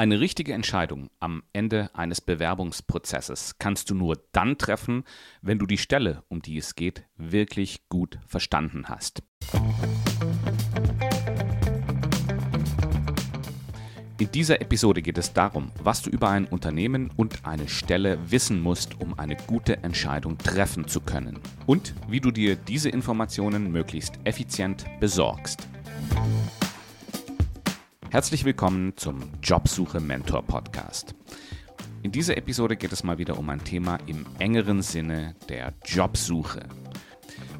Eine 0.00 0.18
richtige 0.18 0.54
Entscheidung 0.54 1.10
am 1.18 1.42
Ende 1.52 1.90
eines 1.92 2.22
Bewerbungsprozesses 2.22 3.56
kannst 3.58 3.90
du 3.90 3.94
nur 3.94 4.16
dann 4.32 4.56
treffen, 4.56 5.04
wenn 5.42 5.58
du 5.58 5.66
die 5.66 5.76
Stelle, 5.76 6.24
um 6.28 6.40
die 6.40 6.56
es 6.56 6.74
geht, 6.74 7.04
wirklich 7.18 7.86
gut 7.90 8.18
verstanden 8.26 8.88
hast. 8.88 9.22
In 14.18 14.32
dieser 14.32 14.62
Episode 14.62 15.02
geht 15.02 15.18
es 15.18 15.34
darum, 15.34 15.70
was 15.82 16.00
du 16.00 16.08
über 16.08 16.30
ein 16.30 16.46
Unternehmen 16.46 17.10
und 17.18 17.44
eine 17.44 17.68
Stelle 17.68 18.18
wissen 18.30 18.58
musst, 18.58 18.98
um 19.02 19.18
eine 19.18 19.36
gute 19.36 19.82
Entscheidung 19.82 20.38
treffen 20.38 20.88
zu 20.88 21.02
können 21.02 21.38
und 21.66 21.94
wie 22.08 22.20
du 22.20 22.30
dir 22.30 22.56
diese 22.56 22.88
Informationen 22.88 23.70
möglichst 23.70 24.18
effizient 24.24 24.86
besorgst. 24.98 25.68
Herzlich 28.12 28.44
willkommen 28.44 28.96
zum 28.96 29.20
Jobsuche 29.40 30.00
Mentor 30.00 30.42
Podcast. 30.42 31.14
In 32.02 32.10
dieser 32.10 32.36
Episode 32.36 32.74
geht 32.74 32.90
es 32.90 33.04
mal 33.04 33.18
wieder 33.18 33.38
um 33.38 33.48
ein 33.50 33.62
Thema 33.62 33.98
im 34.08 34.26
engeren 34.40 34.82
Sinne 34.82 35.36
der 35.48 35.74
Jobsuche. 35.84 36.68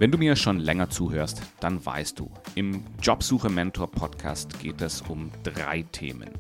Wenn 0.01 0.11
du 0.11 0.19
mir 0.19 0.34
schon 0.34 0.59
länger 0.59 0.91
zuhörst, 0.91 1.41
dann 1.61 1.87
weißt 1.87 2.19
du, 2.19 2.33
im 2.56 2.83
Jobsuche 3.01 3.48
Mentor 3.48 3.92
Podcast 3.92 4.59
geht 4.59 4.83
es 4.83 5.02
um 5.02 5.30
drei 5.45 5.83
Themen. 5.92 6.30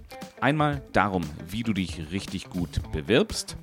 Einmal 0.40 0.82
darum, 0.92 1.22
wie 1.48 1.62
du 1.62 1.72
dich 1.72 2.10
richtig 2.10 2.50
gut 2.50 2.80
bewirbst, 2.90 3.56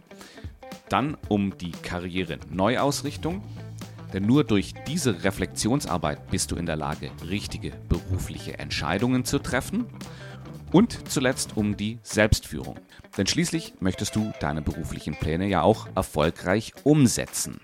dann 0.88 1.18
um 1.28 1.58
die 1.58 1.72
Karriere-Neuausrichtung, 1.74 3.44
denn 4.14 4.26
nur 4.26 4.46
durch 4.46 4.74
diese 4.88 5.26
Reflexionsarbeit 5.26 6.32
bist 6.32 6.52
du 6.52 6.56
in 6.56 6.66
der 6.66 6.78
Lage, 6.78 7.12
richtige 7.30 7.74
berufliche 7.90 8.58
Entscheidungen 8.60 9.26
zu 9.26 9.40
treffen 9.40 9.88
und 10.72 11.10
zuletzt 11.10 11.56
um 11.56 11.78
die 11.78 12.00
Selbstführung. 12.04 12.80
Denn 13.18 13.28
schließlich 13.28 13.74
möchtest 13.80 14.16
du 14.16 14.32
deine 14.40 14.62
beruflichen 14.62 15.16
Pläne 15.16 15.48
ja 15.48 15.62
auch 15.62 15.88
erfolgreich 15.96 16.74
umsetzen. 16.84 17.60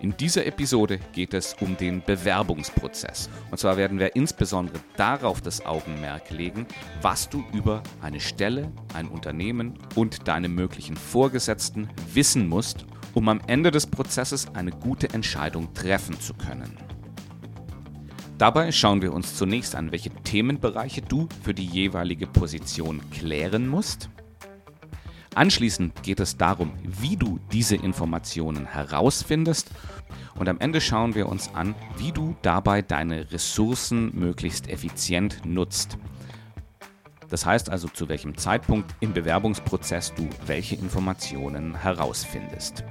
In 0.00 0.16
dieser 0.16 0.46
Episode 0.46 1.00
geht 1.12 1.34
es 1.34 1.56
um 1.60 1.76
den 1.76 2.04
Bewerbungsprozess. 2.04 3.28
Und 3.50 3.58
zwar 3.58 3.76
werden 3.76 3.98
wir 3.98 4.14
insbesondere 4.14 4.78
darauf 4.96 5.40
das 5.40 5.66
Augenmerk 5.66 6.30
legen, 6.30 6.66
was 7.02 7.28
du 7.28 7.44
über 7.52 7.82
eine 8.00 8.20
Stelle, 8.20 8.70
ein 8.94 9.08
Unternehmen 9.08 9.74
und 9.96 10.28
deine 10.28 10.48
möglichen 10.48 10.96
Vorgesetzten 10.96 11.88
wissen 12.14 12.48
musst, 12.48 12.86
um 13.12 13.28
am 13.28 13.40
Ende 13.48 13.72
des 13.72 13.88
Prozesses 13.88 14.46
eine 14.54 14.70
gute 14.70 15.10
Entscheidung 15.10 15.74
treffen 15.74 16.20
zu 16.20 16.32
können. 16.32 16.78
Dabei 18.38 18.70
schauen 18.70 19.02
wir 19.02 19.12
uns 19.12 19.34
zunächst 19.34 19.74
an, 19.74 19.90
welche 19.90 20.10
Themenbereiche 20.10 21.02
du 21.02 21.28
für 21.42 21.54
die 21.54 21.66
jeweilige 21.66 22.28
Position 22.28 23.02
klären 23.10 23.66
musst. 23.66 24.10
Anschließend 25.34 26.04
geht 26.04 26.20
es 26.20 26.36
darum, 26.36 26.72
wie 26.84 27.16
du 27.16 27.40
diese 27.50 27.74
Informationen 27.74 28.64
herausfindest. 28.66 29.72
Und 30.36 30.48
am 30.48 30.60
Ende 30.60 30.80
schauen 30.80 31.16
wir 31.16 31.28
uns 31.28 31.52
an, 31.52 31.74
wie 31.96 32.12
du 32.12 32.36
dabei 32.42 32.80
deine 32.80 33.32
Ressourcen 33.32 34.16
möglichst 34.16 34.68
effizient 34.68 35.44
nutzt. 35.44 35.98
Das 37.28 37.44
heißt 37.44 37.70
also, 37.70 37.88
zu 37.88 38.08
welchem 38.08 38.36
Zeitpunkt 38.36 38.94
im 39.00 39.12
Bewerbungsprozess 39.12 40.14
du 40.14 40.28
welche 40.46 40.76
Informationen 40.76 41.74
herausfindest. 41.74 42.84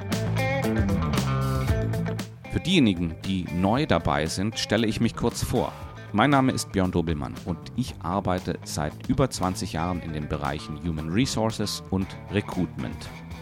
Für 2.57 2.63
diejenigen, 2.63 3.13
die 3.23 3.45
neu 3.53 3.85
dabei 3.85 4.25
sind, 4.25 4.57
stelle 4.57 4.87
ich 4.87 4.99
mich 4.99 5.15
kurz 5.15 5.43
vor. 5.43 5.71
Mein 6.11 6.31
Name 6.31 6.51
ist 6.51 6.71
Björn 6.71 6.91
Dobelmann 6.91 7.35
und 7.45 7.59
ich 7.75 7.93
arbeite 8.01 8.57
seit 8.63 8.93
über 9.07 9.29
20 9.29 9.73
Jahren 9.73 10.01
in 10.01 10.11
den 10.11 10.27
Bereichen 10.27 10.79
Human 10.83 11.09
Resources 11.09 11.83
und 11.91 12.07
Recruitment. 12.31 12.97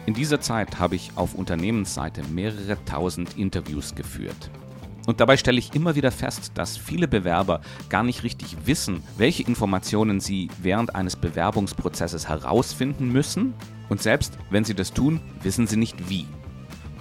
In 0.05 0.15
dieser 0.15 0.41
Zeit 0.41 0.79
habe 0.79 0.97
ich 0.97 1.11
auf 1.15 1.33
Unternehmensseite 1.33 2.23
mehrere 2.23 2.77
tausend 2.83 3.37
Interviews 3.37 3.95
geführt. 3.95 4.51
Und 5.07 5.21
dabei 5.21 5.37
stelle 5.37 5.59
ich 5.59 5.73
immer 5.73 5.95
wieder 5.95 6.11
fest, 6.11 6.51
dass 6.55 6.75
viele 6.75 7.07
Bewerber 7.07 7.61
gar 7.87 8.03
nicht 8.03 8.23
richtig 8.23 8.57
wissen, 8.65 9.01
welche 9.15 9.43
Informationen 9.43 10.19
sie 10.19 10.49
während 10.61 10.93
eines 10.93 11.15
Bewerbungsprozesses 11.15 12.27
herausfinden 12.27 13.13
müssen. 13.13 13.53
Und 13.87 14.01
selbst 14.01 14.37
wenn 14.49 14.65
sie 14.65 14.75
das 14.75 14.91
tun, 14.91 15.21
wissen 15.41 15.67
sie 15.67 15.77
nicht 15.77 16.09
wie. 16.09 16.25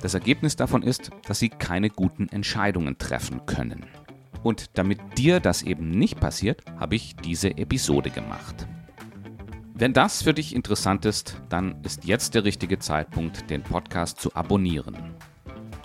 Das 0.04 0.12
Ergebnis 0.12 0.54
davon 0.54 0.82
ist, 0.82 1.10
dass 1.26 1.38
sie 1.38 1.48
keine 1.48 1.88
guten 1.88 2.28
Entscheidungen 2.28 2.98
treffen 2.98 3.46
können. 3.46 3.86
Und 4.42 4.76
damit 4.76 4.98
dir 5.16 5.40
das 5.40 5.62
eben 5.62 5.88
nicht 5.88 6.20
passiert, 6.20 6.62
habe 6.78 6.94
ich 6.94 7.16
diese 7.16 7.56
Episode 7.56 8.10
gemacht. 8.10 8.68
Wenn 9.72 9.94
das 9.94 10.22
für 10.22 10.34
dich 10.34 10.54
interessant 10.54 11.06
ist, 11.06 11.40
dann 11.48 11.82
ist 11.84 12.04
jetzt 12.04 12.34
der 12.34 12.44
richtige 12.44 12.78
Zeitpunkt, 12.78 13.48
den 13.48 13.62
Podcast 13.62 14.20
zu 14.20 14.36
abonnieren. 14.36 15.14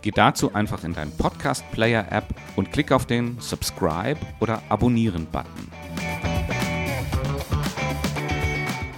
Geh 0.01 0.11
dazu 0.11 0.53
einfach 0.53 0.83
in 0.83 0.91
deinen 0.91 1.15
Podcast-Player-App 1.15 2.25
und 2.57 2.73
klick 2.73 2.91
auf 2.91 3.05
den 3.05 3.39
Subscribe 3.39 4.19
oder 4.41 4.61
Abonnieren-Button. 4.67 5.71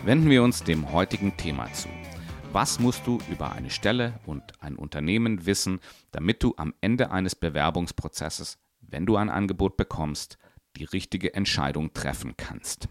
Wenden 0.03 0.31
wir 0.31 0.41
uns 0.41 0.63
dem 0.63 0.91
heutigen 0.91 1.37
Thema 1.37 1.71
zu. 1.73 1.89
Was 2.53 2.79
musst 2.79 3.07
du 3.07 3.17
über 3.31 3.53
eine 3.53 3.69
Stelle 3.69 4.19
und 4.25 4.43
ein 4.61 4.75
Unternehmen 4.75 5.45
wissen, 5.45 5.79
damit 6.11 6.43
du 6.43 6.53
am 6.57 6.73
Ende 6.81 7.09
eines 7.09 7.33
Bewerbungsprozesses, 7.33 8.59
wenn 8.81 9.05
du 9.05 9.15
ein 9.15 9.29
Angebot 9.29 9.77
bekommst, 9.77 10.37
die 10.75 10.83
richtige 10.83 11.33
Entscheidung 11.33 11.93
treffen 11.93 12.35
kannst? 12.35 12.89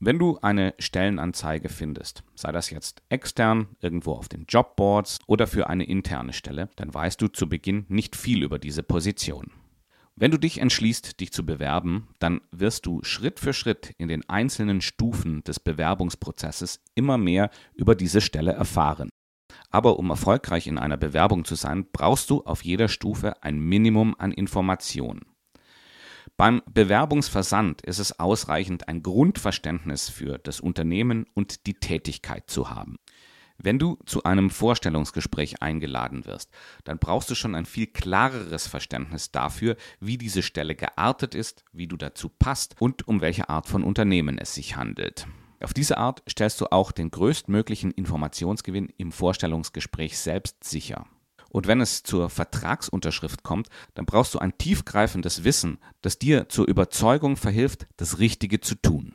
Wenn 0.00 0.18
du 0.18 0.38
eine 0.40 0.72
Stellenanzeige 0.78 1.68
findest, 1.68 2.24
sei 2.34 2.50
das 2.50 2.70
jetzt 2.70 3.02
extern, 3.10 3.76
irgendwo 3.80 4.12
auf 4.12 4.30
den 4.30 4.46
Jobboards 4.48 5.18
oder 5.26 5.46
für 5.46 5.68
eine 5.68 5.84
interne 5.84 6.32
Stelle, 6.32 6.70
dann 6.76 6.94
weißt 6.94 7.20
du 7.20 7.28
zu 7.28 7.46
Beginn 7.46 7.84
nicht 7.88 8.16
viel 8.16 8.42
über 8.42 8.58
diese 8.58 8.82
Position. 8.82 9.52
Wenn 10.16 10.30
du 10.30 10.38
dich 10.38 10.58
entschließt, 10.58 11.18
dich 11.18 11.32
zu 11.32 11.44
bewerben, 11.44 12.08
dann 12.20 12.40
wirst 12.52 12.86
du 12.86 13.02
Schritt 13.02 13.40
für 13.40 13.52
Schritt 13.52 13.94
in 13.98 14.06
den 14.06 14.28
einzelnen 14.28 14.80
Stufen 14.80 15.42
des 15.42 15.58
Bewerbungsprozesses 15.58 16.80
immer 16.94 17.18
mehr 17.18 17.50
über 17.74 17.96
diese 17.96 18.20
Stelle 18.20 18.52
erfahren. 18.52 19.08
Aber 19.70 19.98
um 19.98 20.10
erfolgreich 20.10 20.68
in 20.68 20.78
einer 20.78 20.96
Bewerbung 20.96 21.44
zu 21.44 21.56
sein, 21.56 21.86
brauchst 21.92 22.30
du 22.30 22.42
auf 22.42 22.64
jeder 22.64 22.86
Stufe 22.86 23.42
ein 23.42 23.58
Minimum 23.58 24.14
an 24.16 24.30
Informationen. 24.30 25.22
Beim 26.36 26.62
Bewerbungsversand 26.72 27.82
ist 27.82 27.98
es 27.98 28.18
ausreichend, 28.18 28.88
ein 28.88 29.02
Grundverständnis 29.02 30.08
für 30.08 30.38
das 30.38 30.60
Unternehmen 30.60 31.26
und 31.34 31.66
die 31.66 31.74
Tätigkeit 31.74 32.48
zu 32.48 32.70
haben. 32.70 32.96
Wenn 33.58 33.78
du 33.78 33.98
zu 34.04 34.24
einem 34.24 34.50
Vorstellungsgespräch 34.50 35.62
eingeladen 35.62 36.26
wirst, 36.26 36.50
dann 36.84 36.98
brauchst 36.98 37.30
du 37.30 37.34
schon 37.34 37.54
ein 37.54 37.66
viel 37.66 37.86
klareres 37.86 38.66
Verständnis 38.66 39.30
dafür, 39.30 39.76
wie 40.00 40.18
diese 40.18 40.42
Stelle 40.42 40.74
geartet 40.74 41.34
ist, 41.34 41.64
wie 41.72 41.86
du 41.86 41.96
dazu 41.96 42.28
passt 42.28 42.74
und 42.80 43.06
um 43.06 43.20
welche 43.20 43.48
Art 43.48 43.66
von 43.66 43.84
Unternehmen 43.84 44.38
es 44.38 44.54
sich 44.54 44.76
handelt. 44.76 45.26
Auf 45.60 45.72
diese 45.72 45.96
Art 45.96 46.22
stellst 46.28 46.60
du 46.60 46.66
auch 46.72 46.92
den 46.92 47.10
größtmöglichen 47.10 47.90
Informationsgewinn 47.92 48.92
im 48.98 49.12
Vorstellungsgespräch 49.12 50.18
selbst 50.18 50.62
sicher. 50.64 51.06
Und 51.48 51.68
wenn 51.68 51.80
es 51.80 52.02
zur 52.02 52.30
Vertragsunterschrift 52.30 53.44
kommt, 53.44 53.68
dann 53.94 54.06
brauchst 54.06 54.34
du 54.34 54.40
ein 54.40 54.58
tiefgreifendes 54.58 55.44
Wissen, 55.44 55.78
das 56.02 56.18
dir 56.18 56.48
zur 56.48 56.66
Überzeugung 56.66 57.36
verhilft, 57.36 57.86
das 57.96 58.18
Richtige 58.18 58.60
zu 58.60 58.74
tun. 58.74 59.14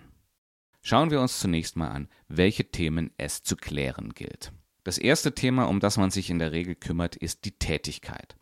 Schauen 0.90 1.12
wir 1.12 1.22
uns 1.22 1.40
zunächst 1.40 1.76
mal 1.76 1.90
an, 1.90 2.08
welche 2.30 2.72
Themen 2.72 3.12
es 3.18 3.44
zu 3.44 3.56
klären 3.56 4.10
gilt. 4.16 4.52
Das 4.84 4.98
erste 4.98 5.36
Thema, 5.36 5.66
um 5.66 5.80
das 5.80 5.98
man 5.98 6.10
sich 6.10 6.32
in 6.32 6.40
der 6.40 6.52
Regel 6.52 6.74
kümmert, 6.74 7.16
ist 7.16 7.46
die 7.46 7.52
Tätigkeit. 7.52 8.36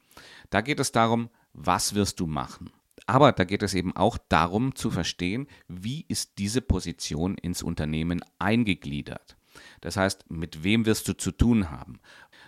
Da 0.50 0.62
geht 0.62 0.80
es 0.80 0.94
darum, 0.94 1.30
was 1.52 1.94
wirst 1.94 2.22
du 2.22 2.25
machen. 2.25 2.72
Aber 3.06 3.34
da 3.34 3.44
geht 3.44 3.63
es 3.63 3.74
eben 3.74 3.94
auch 3.97 4.18
darum 4.30 4.75
zu 4.75 4.90
verstehen, 4.90 5.47
wie 5.68 6.06
ist 6.08 6.38
diese 6.38 6.62
Position 6.62 7.38
ins 7.38 7.64
Unternehmen 7.64 8.22
eingegliedert. 8.40 9.35
Das 9.82 9.97
heißt, 9.97 10.32
mit 10.32 10.64
wem 10.64 10.85
wirst 10.85 11.09
du 11.09 11.17
zu 11.17 11.34
tun 11.34 11.70
haben. 11.70 11.99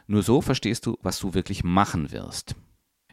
Nur 0.07 0.23
so 0.23 0.39
verstehst 0.39 0.85
du, 0.85 0.97
was 1.01 1.19
du 1.19 1.33
wirklich 1.33 1.65
machen 1.65 2.13
wirst. 2.13 2.55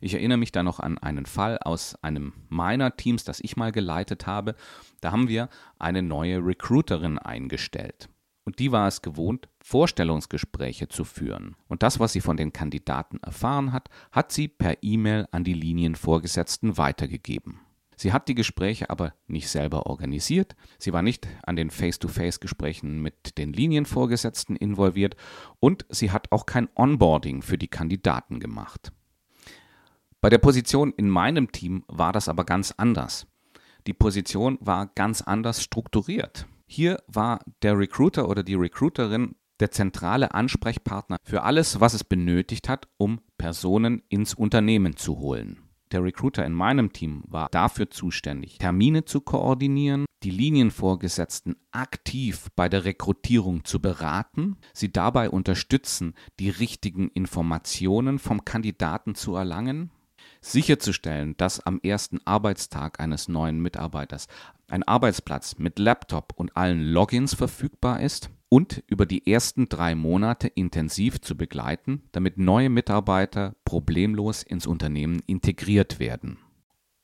Ich 0.01 0.15
erinnere 0.15 0.39
mich 0.39 0.53
da 0.53 0.63
noch 0.63 0.79
an 0.79 0.99
einen 0.99 1.27
Fall 1.27 1.59
aus 1.59 1.95
einem 2.03 2.35
meiner 2.49 2.97
Teams, 2.97 3.25
das 3.25 3.41
ich 3.41 3.57
mal 3.57 3.73
geleitet 3.73 4.27
habe. 4.27 4.55
Da 5.01 5.13
haben 5.13 5.29
wir 5.29 5.49
eine 5.79 6.03
neue 6.03 6.39
Recruiterin 6.39 7.19
eingestellt. 7.19 8.09
Und 8.45 8.61
die 8.61 8.71
war 8.71 8.87
es 8.87 9.03
gewohnt, 9.03 9.49
Vorstellungsgespräche 9.61 10.89
zu 10.89 11.05
führen. 11.05 11.57
Und 11.67 11.83
das, 11.83 11.99
was 11.99 12.13
sie 12.13 12.21
von 12.21 12.37
den 12.37 12.53
Kandidaten 12.53 13.19
erfahren 13.23 13.73
hat, 13.73 13.89
hat 14.13 14.31
sie 14.31 14.47
per 14.47 14.83
E-Mail 14.83 15.27
an 15.33 15.43
die 15.43 15.55
Linienvorgesetzten 15.55 16.79
weitergegeben. 16.79 17.61
Sie 17.97 18.13
hat 18.13 18.29
die 18.29 18.35
Gespräche 18.35 18.91
aber 18.91 19.15
nicht 19.27 19.49
selber 19.49 19.87
organisiert, 19.87 20.55
sie 20.79 20.93
war 20.93 21.01
nicht 21.01 21.27
an 21.45 21.57
den 21.57 21.71
Face-to-Face-Gesprächen 21.71 23.01
mit 23.01 23.39
den 23.39 23.55
Linienvorgesetzten 23.55 24.55
involviert 24.55 25.17
und 25.61 25.87
sie 25.89 26.11
hat 26.11 26.31
auch 26.31 26.45
kein 26.45 26.69
Onboarding 26.77 27.41
für 27.41 27.57
die 27.57 27.69
Kandidaten 27.69 28.39
gemacht. 28.39 28.93
Bei 30.21 30.31
der 30.31 30.39
Position 30.39 30.93
in 30.97 31.09
meinem 31.09 31.53
Team 31.53 31.85
war 31.89 32.13
das 32.13 32.29
aber 32.29 32.45
ganz 32.45 32.73
anders. 32.77 33.27
die 33.87 33.93
Position 33.93 34.59
war 34.61 34.87
ganz 34.95 35.23
anders 35.23 35.63
strukturiert. 35.63 36.47
Hier 36.67 36.99
war 37.07 37.41
der 37.63 37.79
Recruiter 37.79 38.29
oder 38.29 38.43
die 38.43 38.55
Recruiterin 38.55 39.37
der 39.61 39.71
zentrale 39.71 40.35
Ansprechpartner 40.35 41.19
für 41.23 41.45
alles, 41.45 41.81
was 41.81 41.95
es 41.95 42.05
benötigt 42.05 42.69
hat, 42.69 42.89
um 42.99 43.21
Personen 43.39 44.03
ins 44.09 44.35
Unternehmen 44.35 44.97
zu 44.97 45.19
holen. 45.19 45.63
Der 45.93 46.03
Recruiter 46.03 46.45
in 46.45 46.53
meinem 46.53 46.93
Team 46.93 47.23
war 47.29 47.49
dafür 47.53 47.91
zuständig, 47.91 48.59
Termine 48.59 49.05
zu 49.05 49.21
koordinieren, 49.21 50.05
die 50.25 50.33
Linienvorgesetzten 50.33 51.55
aktiv 51.71 52.49
bei 52.57 52.69
der 52.69 52.85
Rekrutierung 52.85 53.65
zu 53.65 53.81
beraten, 53.81 54.57
sie 54.75 54.93
dabei 54.93 55.31
unterstützen, 55.31 56.15
die 56.41 56.51
richtigen 56.51 57.09
Informationen 57.11 58.19
vom 58.19 58.45
Kandidaten 58.45 59.15
zu 59.15 59.37
erlangen, 59.37 59.93
sicherzustellen, 60.41 61.37
dass 61.37 61.61
am 61.61 61.81
ersten 61.83 62.19
Arbeitstag 62.25 63.00
eines 63.00 63.29
neuen 63.29 63.61
Mitarbeiters 63.61 64.27
ein 64.69 64.83
Arbeitsplatz 64.83 65.59
mit 65.59 65.79
Laptop 65.79 66.33
und 66.37 66.56
allen 66.56 66.83
Logins 66.83 67.35
verfügbar 67.35 68.00
ist 68.00 68.31
und 68.49 68.83
über 68.87 69.06
die 69.06 69.31
ersten 69.31 69.69
drei 69.69 69.94
Monate 69.94 70.49
intensiv 70.49 71.21
zu 71.21 71.37
begleiten, 71.37 72.03
damit 72.12 72.38
neue 72.38 72.71
Mitarbeiter 72.71 73.55
problemlos 73.65 74.43
ins 74.43 74.67
Unternehmen 74.67 75.21
integriert 75.27 75.99
werden. 75.99 76.38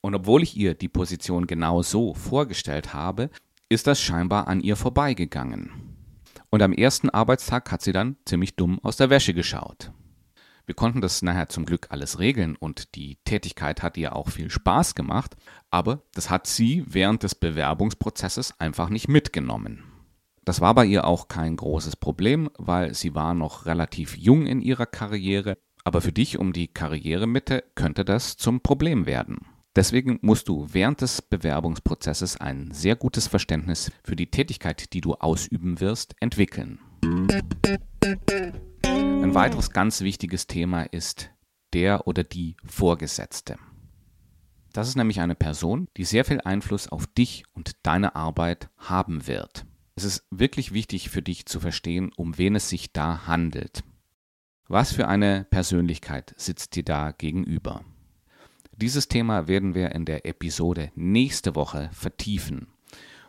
Und 0.00 0.14
obwohl 0.14 0.42
ich 0.42 0.56
ihr 0.56 0.74
die 0.74 0.88
Position 0.88 1.46
genau 1.46 1.82
so 1.82 2.14
vorgestellt 2.14 2.92
habe, 2.92 3.30
ist 3.68 3.86
das 3.86 4.00
scheinbar 4.00 4.48
an 4.48 4.60
ihr 4.60 4.76
vorbeigegangen. 4.76 5.70
Und 6.50 6.62
am 6.62 6.72
ersten 6.72 7.08
Arbeitstag 7.08 7.70
hat 7.72 7.82
sie 7.82 7.92
dann 7.92 8.16
ziemlich 8.26 8.56
dumm 8.56 8.78
aus 8.82 8.96
der 8.96 9.10
Wäsche 9.10 9.32
geschaut. 9.32 9.92
Wir 10.64 10.74
konnten 10.74 11.00
das 11.00 11.22
nachher 11.22 11.48
zum 11.48 11.64
Glück 11.64 11.88
alles 11.90 12.18
regeln 12.18 12.56
und 12.56 12.94
die 12.94 13.16
Tätigkeit 13.24 13.82
hat 13.82 13.96
ihr 13.96 14.14
auch 14.14 14.28
viel 14.28 14.50
Spaß 14.50 14.94
gemacht, 14.94 15.36
aber 15.70 16.02
das 16.14 16.30
hat 16.30 16.46
sie 16.46 16.84
während 16.86 17.22
des 17.22 17.34
Bewerbungsprozesses 17.34 18.58
einfach 18.60 18.88
nicht 18.88 19.08
mitgenommen. 19.08 19.84
Das 20.44 20.60
war 20.60 20.74
bei 20.74 20.84
ihr 20.86 21.04
auch 21.04 21.28
kein 21.28 21.56
großes 21.56 21.96
Problem, 21.96 22.50
weil 22.58 22.94
sie 22.94 23.14
war 23.14 23.34
noch 23.34 23.66
relativ 23.66 24.16
jung 24.16 24.46
in 24.46 24.60
ihrer 24.60 24.86
Karriere, 24.86 25.58
aber 25.84 26.00
für 26.00 26.12
dich 26.12 26.38
um 26.38 26.52
die 26.52 26.68
Karrieremitte 26.68 27.64
könnte 27.74 28.04
das 28.04 28.36
zum 28.36 28.60
Problem 28.60 29.06
werden. 29.06 29.46
Deswegen 29.74 30.18
musst 30.20 30.48
du 30.48 30.66
während 30.70 31.00
des 31.00 31.22
Bewerbungsprozesses 31.22 32.36
ein 32.36 32.72
sehr 32.72 32.94
gutes 32.94 33.26
Verständnis 33.26 33.90
für 34.04 34.16
die 34.16 34.30
Tätigkeit, 34.30 34.92
die 34.92 35.00
du 35.00 35.14
ausüben 35.14 35.80
wirst, 35.80 36.14
entwickeln. 36.20 36.78
Ein 39.32 39.36
weiteres 39.36 39.70
ganz 39.70 40.02
wichtiges 40.02 40.46
Thema 40.46 40.82
ist 40.82 41.30
der 41.72 42.06
oder 42.06 42.22
die 42.22 42.54
Vorgesetzte. 42.66 43.56
Das 44.74 44.88
ist 44.88 44.96
nämlich 44.96 45.20
eine 45.20 45.34
Person, 45.34 45.88
die 45.96 46.04
sehr 46.04 46.26
viel 46.26 46.42
Einfluss 46.42 46.86
auf 46.86 47.06
dich 47.06 47.44
und 47.54 47.72
deine 47.82 48.14
Arbeit 48.14 48.68
haben 48.76 49.26
wird. 49.26 49.64
Es 49.94 50.04
ist 50.04 50.26
wirklich 50.30 50.74
wichtig 50.74 51.08
für 51.08 51.22
dich 51.22 51.46
zu 51.46 51.60
verstehen, 51.60 52.12
um 52.14 52.36
wen 52.36 52.56
es 52.56 52.68
sich 52.68 52.92
da 52.92 53.26
handelt. 53.26 53.84
Was 54.68 54.92
für 54.92 55.08
eine 55.08 55.46
Persönlichkeit 55.48 56.34
sitzt 56.36 56.76
dir 56.76 56.84
da 56.84 57.12
gegenüber? 57.12 57.86
Dieses 58.76 59.08
Thema 59.08 59.48
werden 59.48 59.74
wir 59.74 59.92
in 59.92 60.04
der 60.04 60.26
Episode 60.26 60.92
nächste 60.94 61.54
Woche 61.54 61.88
vertiefen. 61.94 62.66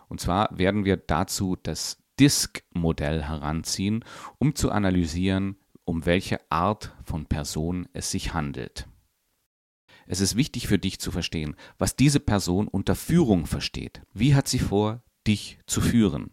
Und 0.10 0.20
zwar 0.20 0.50
werden 0.52 0.84
wir 0.84 0.98
dazu 0.98 1.56
das 1.56 2.04
DISC-Modell 2.20 3.24
heranziehen, 3.24 4.04
um 4.38 4.54
zu 4.54 4.70
analysieren, 4.70 5.56
um 5.86 6.06
welche 6.06 6.40
Art 6.52 6.96
von 7.04 7.26
Person 7.26 7.88
es 7.94 8.12
sich 8.12 8.34
handelt. 8.34 8.88
Es 10.06 10.20
ist 10.20 10.36
wichtig 10.36 10.68
für 10.68 10.80
dich 10.80 11.00
zu 11.00 11.12
verstehen, 11.12 11.56
was 11.78 11.96
diese 11.96 12.20
Person 12.20 12.68
unter 12.68 12.96
Führung 12.96 13.46
versteht. 13.46 14.02
Wie 14.14 14.36
hat 14.36 14.48
sie 14.48 14.60
vor, 14.60 15.02
dich 15.26 15.60
zu 15.66 15.82
führen? 15.82 16.32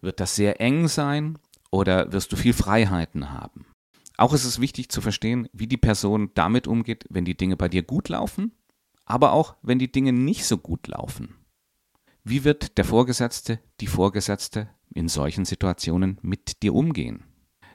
Wird 0.00 0.20
das 0.20 0.34
sehr 0.34 0.60
eng 0.60 0.88
sein 0.88 1.38
oder 1.70 2.12
wirst 2.12 2.32
du 2.32 2.36
viel 2.36 2.52
Freiheiten 2.52 3.30
haben? 3.30 3.66
Auch 4.16 4.34
ist 4.34 4.44
es 4.44 4.60
wichtig 4.60 4.90
zu 4.90 5.00
verstehen, 5.00 5.48
wie 5.52 5.66
die 5.66 5.76
Person 5.76 6.30
damit 6.34 6.66
umgeht, 6.66 7.04
wenn 7.08 7.24
die 7.24 7.36
Dinge 7.36 7.56
bei 7.56 7.68
dir 7.68 7.82
gut 7.82 8.08
laufen, 8.08 8.52
aber 9.06 9.32
auch 9.32 9.56
wenn 9.62 9.78
die 9.78 9.90
Dinge 9.90 10.12
nicht 10.12 10.44
so 10.44 10.58
gut 10.58 10.88
laufen. 10.88 11.36
Wie 12.22 12.44
wird 12.44 12.76
der 12.76 12.84
Vorgesetzte, 12.84 13.60
die 13.80 13.86
Vorgesetzte 13.86 14.68
in 14.92 15.08
solchen 15.08 15.44
Situationen 15.44 16.18
mit 16.22 16.62
dir 16.62 16.74
umgehen? 16.74 17.24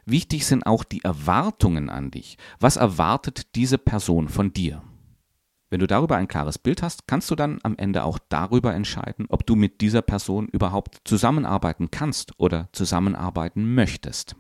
Wichtig 0.07 0.45
sind 0.45 0.67
auch 0.67 0.83
die 0.83 1.03
Erwartungen 1.03 1.89
an 1.89 2.11
dich. 2.11 2.37
Was 2.59 2.75
erwartet 2.75 3.55
diese 3.55 3.79
Person 3.79 4.29
von 4.29 4.53
dir? 4.53 4.83
Wenn 5.71 5.79
du 5.79 5.87
darüber 5.87 6.15
ein 6.15 6.27
klares 6.27 6.59
Bild 6.59 6.83
hast, 6.83 7.07
kannst 7.07 7.31
du 7.31 7.35
dann 7.35 7.59
am 7.63 7.75
Ende 7.75 8.03
auch 8.03 8.19
darüber 8.29 8.75
entscheiden, 8.75 9.25
ob 9.29 9.47
du 9.47 9.55
mit 9.55 9.81
dieser 9.81 10.03
Person 10.03 10.47
überhaupt 10.47 11.01
zusammenarbeiten 11.05 11.89
kannst 11.89 12.39
oder 12.39 12.69
zusammenarbeiten 12.71 13.73
möchtest. 13.73 14.35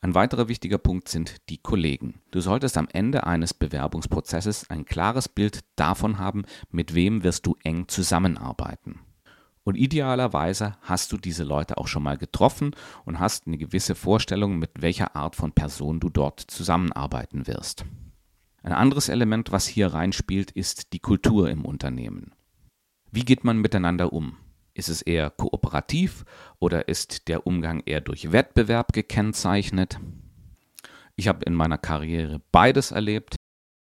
Ein 0.00 0.14
weiterer 0.14 0.48
wichtiger 0.48 0.78
Punkt 0.78 1.08
sind 1.08 1.36
die 1.50 1.58
Kollegen. 1.58 2.22
Du 2.30 2.40
solltest 2.40 2.78
am 2.78 2.88
Ende 2.90 3.26
eines 3.26 3.52
Bewerbungsprozesses 3.52 4.70
ein 4.70 4.86
klares 4.86 5.28
Bild 5.28 5.60
davon 5.76 6.18
haben, 6.18 6.44
mit 6.70 6.94
wem 6.94 7.24
wirst 7.24 7.44
du 7.44 7.56
eng 7.62 7.88
zusammenarbeiten. 7.88 9.00
Und 9.64 9.76
idealerweise 9.76 10.76
hast 10.82 11.12
du 11.12 11.16
diese 11.16 11.44
Leute 11.44 11.78
auch 11.78 11.86
schon 11.86 12.02
mal 12.02 12.18
getroffen 12.18 12.74
und 13.04 13.20
hast 13.20 13.46
eine 13.46 13.58
gewisse 13.58 13.94
Vorstellung, 13.94 14.58
mit 14.58 14.70
welcher 14.80 15.14
Art 15.14 15.36
von 15.36 15.52
Person 15.52 16.00
du 16.00 16.08
dort 16.08 16.40
zusammenarbeiten 16.40 17.46
wirst. 17.46 17.84
Ein 18.64 18.72
anderes 18.72 19.08
Element, 19.08 19.52
was 19.52 19.66
hier 19.66 19.88
reinspielt, 19.88 20.50
ist 20.50 20.92
die 20.92 21.00
Kultur 21.00 21.50
im 21.50 21.64
Unternehmen. 21.64 22.32
Wie 23.10 23.24
geht 23.24 23.44
man 23.44 23.58
miteinander 23.58 24.12
um? 24.12 24.36
Ist 24.74 24.88
es 24.88 25.02
eher 25.02 25.30
kooperativ 25.30 26.24
oder 26.58 26.88
ist 26.88 27.28
der 27.28 27.46
Umgang 27.46 27.82
eher 27.84 28.00
durch 28.00 28.32
Wettbewerb 28.32 28.92
gekennzeichnet? 28.92 29.98
Ich 31.14 31.28
habe 31.28 31.44
in 31.44 31.54
meiner 31.54 31.78
Karriere 31.78 32.40
beides 32.52 32.90
erlebt. 32.90 33.36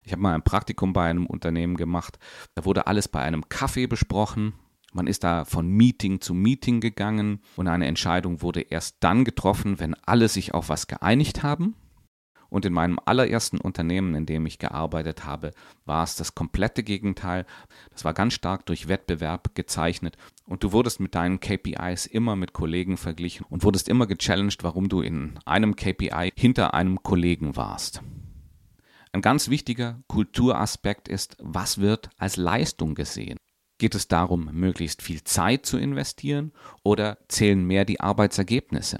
Ich 0.03 0.13
habe 0.13 0.23
mal 0.23 0.35
ein 0.35 0.45
Praktikum 0.45 0.93
bei 0.95 1.11
einem 1.11 1.27
Unternehmen 1.27 1.77
gemacht. 1.77 2.19
Da 2.55 2.65
wurde 2.65 2.87
alles 2.87 3.07
bei 3.09 3.21
einem 3.21 3.49
Kaffee 3.49 3.87
besprochen. 3.87 4.55
Man 4.93 5.07
ist 5.07 5.23
da 5.23 5.45
von 5.45 5.69
Meeting 5.69 6.21
zu 6.21 6.33
Meeting 6.33 6.81
gegangen 6.81 7.41
und 7.57 7.69
eine 7.69 7.87
Entscheidung 7.87 8.41
wurde 8.41 8.63
erst 8.63 8.97
dann 9.01 9.25
getroffen, 9.25 9.81
wenn 9.81 9.95
alle 9.95 10.29
sich 10.29 10.55
auf 10.55 10.69
was 10.69 10.87
geeinigt 10.87 11.43
haben. 11.43 11.75
Und 12.51 12.65
in 12.65 12.73
meinem 12.73 12.99
allerersten 13.05 13.59
Unternehmen, 13.59 14.15
in 14.15 14.25
dem 14.25 14.47
ich 14.47 14.59
gearbeitet 14.59 15.27
habe, 15.27 15.53
war 15.85 16.03
es 16.03 16.17
das 16.17 16.35
komplette 16.35 16.83
Gegenteil. 16.83 17.45
Das 17.91 18.07
war 18.07 18.15
ganz 18.15 18.33
stark 18.33 18.65
durch 18.65 18.89
Wettbewerb 18.89 19.55
gezeichnet. 19.55 20.17
Und 20.47 20.65
du 20.65 20.73
wurdest 20.73 20.99
mit 20.99 21.15
deinen 21.15 21.41
KPIs 21.41 22.07
immer 22.07 22.37
mit 22.37 22.55
Kollegen 22.55 22.97
verglichen 22.97 23.45
und 23.51 23.65
wurdest 23.65 23.89
immer 23.89 24.07
gechallenged, 24.07 24.65
warum 24.65 24.89
du 24.89 25.03
in 25.03 25.39
einem 25.45 25.77
KPI 25.77 26.33
hinter 26.35 26.73
einem 26.73 27.03
Kollegen 27.03 27.55
warst. 27.55 28.03
Ein 29.13 29.21
ganz 29.21 29.51
wichtiger 29.51 30.03
Kulturaspekt 30.07 31.09
ist, 31.09 31.37
was 31.41 31.79
wird 31.79 32.09
als 32.17 32.37
Leistung 32.37 32.95
gesehen? 32.95 33.37
Geht 33.79 33.95
es 33.95 34.09
darum, 34.09 34.51
möglichst 34.53 35.03
viel 35.03 35.23
Zeit 35.23 35.65
zu 35.65 35.79
investieren 35.79 36.53
oder 36.83 37.19
zählen 37.29 37.65
mehr 37.65 37.85
die 37.85 38.01
Arbeitsergebnisse? 38.01 38.99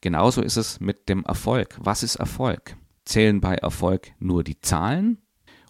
Genauso 0.00 0.40
ist 0.40 0.56
es 0.56 0.80
mit 0.80 1.10
dem 1.10 1.24
Erfolg. 1.24 1.76
Was 1.78 2.02
ist 2.02 2.16
Erfolg? 2.16 2.76
Zählen 3.04 3.40
bei 3.40 3.54
Erfolg 3.54 4.12
nur 4.18 4.42
die 4.44 4.60
Zahlen 4.60 5.18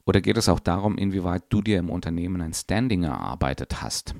oder 0.05 0.21
geht 0.21 0.37
es 0.37 0.49
auch 0.49 0.61
darum, 0.61 0.97
inwieweit 0.97 1.45
du 1.49 1.61
dir 1.61 1.79
im 1.79 1.91
Unternehmen 1.91 2.41
ein 2.41 2.55
Standing 2.55 3.03
erarbeitet 3.03 3.83
hast? 3.83 4.15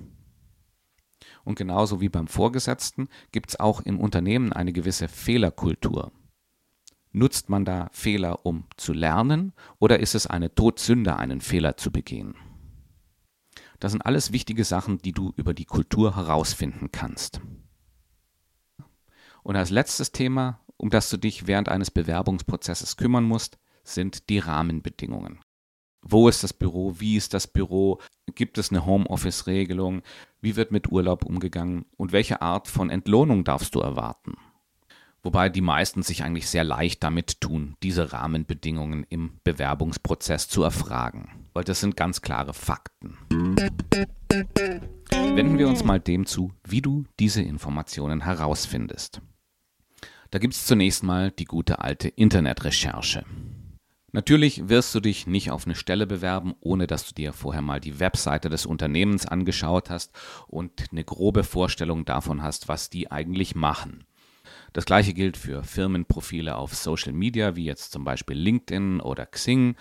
Und 1.45 1.55
genauso 1.57 2.01
wie 2.01 2.09
beim 2.09 2.27
Vorgesetzten 2.27 3.09
gibt 3.31 3.51
es 3.51 3.61
auch 3.61 3.81
im 3.83 4.01
Unternehmen 4.01 4.53
eine 4.53 4.73
gewisse 4.73 5.07
Fehlerkultur. 5.07 6.11
Nutzt 7.13 7.49
man 7.49 7.65
da 7.65 7.89
Fehler, 7.93 8.45
um 8.45 8.65
zu 8.77 8.93
lernen, 8.93 9.53
oder 9.79 10.01
ist 10.01 10.17
es 10.17 10.27
eine 10.27 10.55
Todsünde, 10.55 11.17
einen 11.17 11.41
Fehler 11.41 11.77
zu 11.77 11.93
begehen? 11.93 12.35
Das 13.79 13.93
sind 13.93 14.03
alles 14.03 14.33
wichtige 14.33 14.65
Sachen, 14.65 14.99
die 14.99 15.13
du 15.13 15.33
über 15.37 15.55
die 15.55 15.65
Kultur 15.65 16.17
herausfinden 16.17 16.91
kannst. 16.93 17.41
Und 19.43 19.57
als 19.57 19.71
letztes 19.71 20.13
Thema, 20.13 20.61
um 20.77 20.91
das 20.91 21.09
du 21.11 21.17
dich 21.17 21.47
während 21.47 21.69
eines 21.69 21.91
Bewerbungsprozesses 21.91 22.97
kümmern 22.97 23.25
musst, 23.25 23.59
sind 23.85 24.29
die 24.29 24.39
Rahmenbedingungen. 24.39 25.41
Wo 26.03 26.29
ist 26.29 26.43
das 26.45 26.53
Büro? 26.53 26.95
Wie 26.99 27.17
ist 27.17 27.35
das 27.35 27.47
Büro? 27.47 28.01
Gibt 28.35 28.59
es 28.59 28.71
eine 28.71 28.87
Homeoffice-Regelung? 28.87 30.03
Wie 30.41 30.57
wird 30.57 30.71
mit 30.71 30.91
Urlaub 30.91 31.25
umgegangen? 31.25 31.85
Und 31.97 32.13
welche 32.13 32.43
Art 32.43 32.69
von 32.69 32.91
Entlohnung 32.91 33.45
darfst 33.45 33.75
du 33.75 33.81
erwarten? 33.81 34.37
Wobei 35.27 35.49
die 35.49 35.61
meisten 35.61 36.05
sich 36.05 36.23
eigentlich 36.23 36.49
sehr 36.49 36.63
leicht 36.63 37.03
damit 37.03 37.41
tun, 37.41 37.75
diese 37.83 38.13
Rahmenbedingungen 38.13 39.05
im 39.09 39.41
Bewerbungsprozess 39.43 40.47
zu 40.47 40.63
erfragen, 40.63 41.49
weil 41.53 41.65
das 41.65 41.81
sind 41.81 41.97
ganz 41.97 42.23
klare 42.23 42.55
Fakten. 42.55 43.19
Wenden 45.11 45.59
wir 45.59 45.67
uns 45.67 45.83
mal 45.83 45.99
dem 45.99 46.27
zu, 46.27 46.53
wie 46.63 46.81
du 46.81 47.07
diese 47.19 47.43
Informationen 47.43 48.23
herausfindest. 48.23 49.21
Da 50.31 50.39
gibt 50.39 50.55
es 50.55 50.65
zunächst 50.65 51.03
mal 51.03 51.33
die 51.33 51.45
gute 51.45 51.81
alte 51.81 52.07
Internetrecherche. 52.07 53.25
Natürlich 54.13 54.69
wirst 54.69 54.95
du 54.95 55.01
dich 55.01 55.27
nicht 55.27 55.51
auf 55.51 55.67
eine 55.67 55.75
Stelle 55.75 56.07
bewerben, 56.07 56.55
ohne 56.61 56.87
dass 56.87 57.05
du 57.05 57.15
dir 57.15 57.33
vorher 57.33 57.63
mal 57.63 57.81
die 57.81 57.99
Webseite 57.99 58.49
des 58.49 58.65
Unternehmens 58.65 59.27
angeschaut 59.27 59.91
hast 59.91 60.13
und 60.47 60.85
eine 60.93 61.03
grobe 61.03 61.43
Vorstellung 61.43 62.05
davon 62.05 62.45
hast, 62.45 62.69
was 62.69 62.91
die 62.91 63.11
eigentlich 63.11 63.57
machen. 63.57 64.05
Das 64.73 64.85
gleiche 64.85 65.15
gilt 65.15 65.37
für 65.37 65.63
Firmenprofile 65.63 66.57
auf 66.57 66.75
Social 66.75 67.13
Media, 67.13 67.57
wie 67.57 67.65
jetzt 67.65 67.93
zum 67.93 68.05
Beispiel 68.05 68.37
LinkedIn 68.37 69.01
oder 69.01 69.27
Xing. 69.27 69.77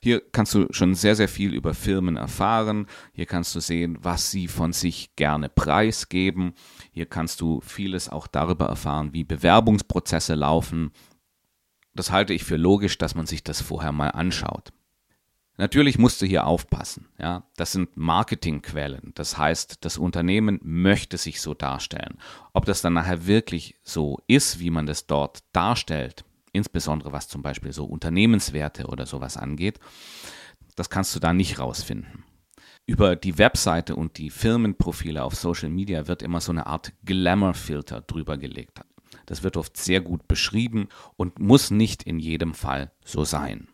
Hier 0.00 0.20
kannst 0.32 0.54
du 0.54 0.66
schon 0.70 0.94
sehr, 0.94 1.14
sehr 1.14 1.28
viel 1.28 1.54
über 1.54 1.74
Firmen 1.74 2.16
erfahren. 2.16 2.86
Hier 3.12 3.26
kannst 3.26 3.54
du 3.54 3.60
sehen, 3.60 3.98
was 4.00 4.32
sie 4.32 4.48
von 4.48 4.72
sich 4.72 5.14
gerne 5.14 5.48
preisgeben. 5.48 6.54
Hier 6.90 7.06
kannst 7.06 7.40
du 7.40 7.60
vieles 7.60 8.08
auch 8.08 8.26
darüber 8.26 8.66
erfahren, 8.66 9.12
wie 9.12 9.22
Bewerbungsprozesse 9.22 10.34
laufen. 10.34 10.90
Das 11.94 12.10
halte 12.10 12.34
ich 12.34 12.42
für 12.42 12.56
logisch, 12.56 12.98
dass 12.98 13.14
man 13.14 13.26
sich 13.26 13.44
das 13.44 13.60
vorher 13.60 13.92
mal 13.92 14.08
anschaut. 14.08 14.72
Natürlich 15.58 15.98
musst 15.98 16.22
du 16.22 16.26
hier 16.26 16.46
aufpassen. 16.46 17.08
Ja? 17.18 17.44
Das 17.56 17.72
sind 17.72 17.96
Marketingquellen. 17.96 19.12
Das 19.14 19.36
heißt, 19.36 19.84
das 19.84 19.98
Unternehmen 19.98 20.58
möchte 20.62 21.18
sich 21.18 21.40
so 21.40 21.54
darstellen. 21.54 22.18
Ob 22.52 22.64
das 22.64 22.82
dann 22.82 22.94
nachher 22.94 23.26
wirklich 23.26 23.76
so 23.82 24.18
ist, 24.26 24.60
wie 24.60 24.70
man 24.70 24.86
das 24.86 25.06
dort 25.06 25.40
darstellt, 25.52 26.24
insbesondere 26.52 27.12
was 27.12 27.28
zum 27.28 27.42
Beispiel 27.42 27.72
so 27.72 27.84
Unternehmenswerte 27.84 28.86
oder 28.86 29.06
sowas 29.06 29.36
angeht, 29.36 29.78
das 30.74 30.90
kannst 30.90 31.14
du 31.14 31.20
da 31.20 31.32
nicht 31.32 31.58
rausfinden. 31.58 32.24
Über 32.86 33.14
die 33.14 33.38
Webseite 33.38 33.94
und 33.94 34.18
die 34.18 34.30
Firmenprofile 34.30 35.22
auf 35.22 35.34
Social 35.34 35.68
Media 35.68 36.08
wird 36.08 36.22
immer 36.22 36.40
so 36.40 36.50
eine 36.50 36.66
Art 36.66 36.92
Glamour-Filter 37.04 38.00
drüber 38.00 38.38
gelegt. 38.38 38.80
Das 39.26 39.42
wird 39.42 39.56
oft 39.56 39.76
sehr 39.76 40.00
gut 40.00 40.26
beschrieben 40.26 40.88
und 41.16 41.38
muss 41.38 41.70
nicht 41.70 42.02
in 42.02 42.18
jedem 42.18 42.54
Fall 42.54 42.90
so 43.04 43.24
sein. 43.24 43.68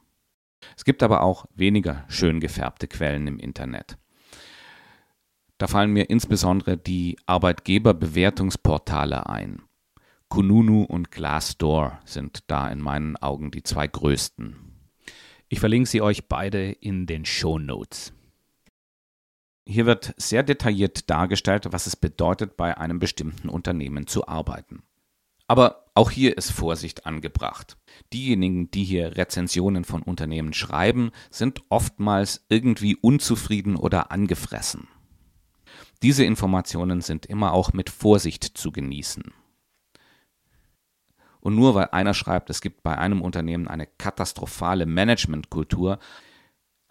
Es 0.76 0.84
gibt 0.84 1.02
aber 1.02 1.22
auch 1.22 1.46
weniger 1.54 2.04
schön 2.08 2.40
gefärbte 2.40 2.88
Quellen 2.88 3.26
im 3.26 3.38
Internet. 3.38 3.98
Da 5.58 5.66
fallen 5.66 5.92
mir 5.92 6.08
insbesondere 6.08 6.76
die 6.76 7.18
Arbeitgeberbewertungsportale 7.26 9.28
ein. 9.28 9.62
Kununu 10.28 10.84
und 10.84 11.10
Glassdoor 11.10 11.98
sind 12.04 12.44
da 12.48 12.68
in 12.68 12.80
meinen 12.80 13.16
Augen 13.16 13.50
die 13.50 13.62
zwei 13.62 13.88
größten. 13.88 14.56
Ich 15.48 15.60
verlinke 15.60 15.88
sie 15.88 16.02
euch 16.02 16.28
beide 16.28 16.70
in 16.70 17.06
den 17.06 17.24
Show 17.24 17.58
Notes. 17.58 18.12
Hier 19.66 19.86
wird 19.86 20.14
sehr 20.16 20.42
detailliert 20.42 21.10
dargestellt, 21.10 21.72
was 21.72 21.86
es 21.86 21.96
bedeutet, 21.96 22.56
bei 22.56 22.78
einem 22.78 22.98
bestimmten 22.98 23.48
Unternehmen 23.48 24.06
zu 24.06 24.28
arbeiten. 24.28 24.82
Aber 25.48 25.86
auch 25.94 26.10
hier 26.10 26.36
ist 26.36 26.52
Vorsicht 26.52 27.06
angebracht. 27.06 27.76
Diejenigen, 28.12 28.70
die 28.70 28.84
hier 28.84 29.16
Rezensionen 29.16 29.84
von 29.84 30.02
Unternehmen 30.02 30.52
schreiben, 30.52 31.10
sind 31.30 31.62
oftmals 31.70 32.46
irgendwie 32.48 32.94
unzufrieden 32.94 33.74
oder 33.74 34.12
angefressen. 34.12 34.86
Diese 36.02 36.24
Informationen 36.24 37.00
sind 37.00 37.26
immer 37.26 37.52
auch 37.52 37.72
mit 37.72 37.90
Vorsicht 37.90 38.44
zu 38.44 38.70
genießen. 38.70 39.32
Und 41.40 41.54
nur 41.54 41.74
weil 41.74 41.88
einer 41.92 42.14
schreibt, 42.14 42.50
es 42.50 42.60
gibt 42.60 42.82
bei 42.82 42.98
einem 42.98 43.22
Unternehmen 43.22 43.68
eine 43.68 43.86
katastrophale 43.86 44.86
Managementkultur, 44.86 45.98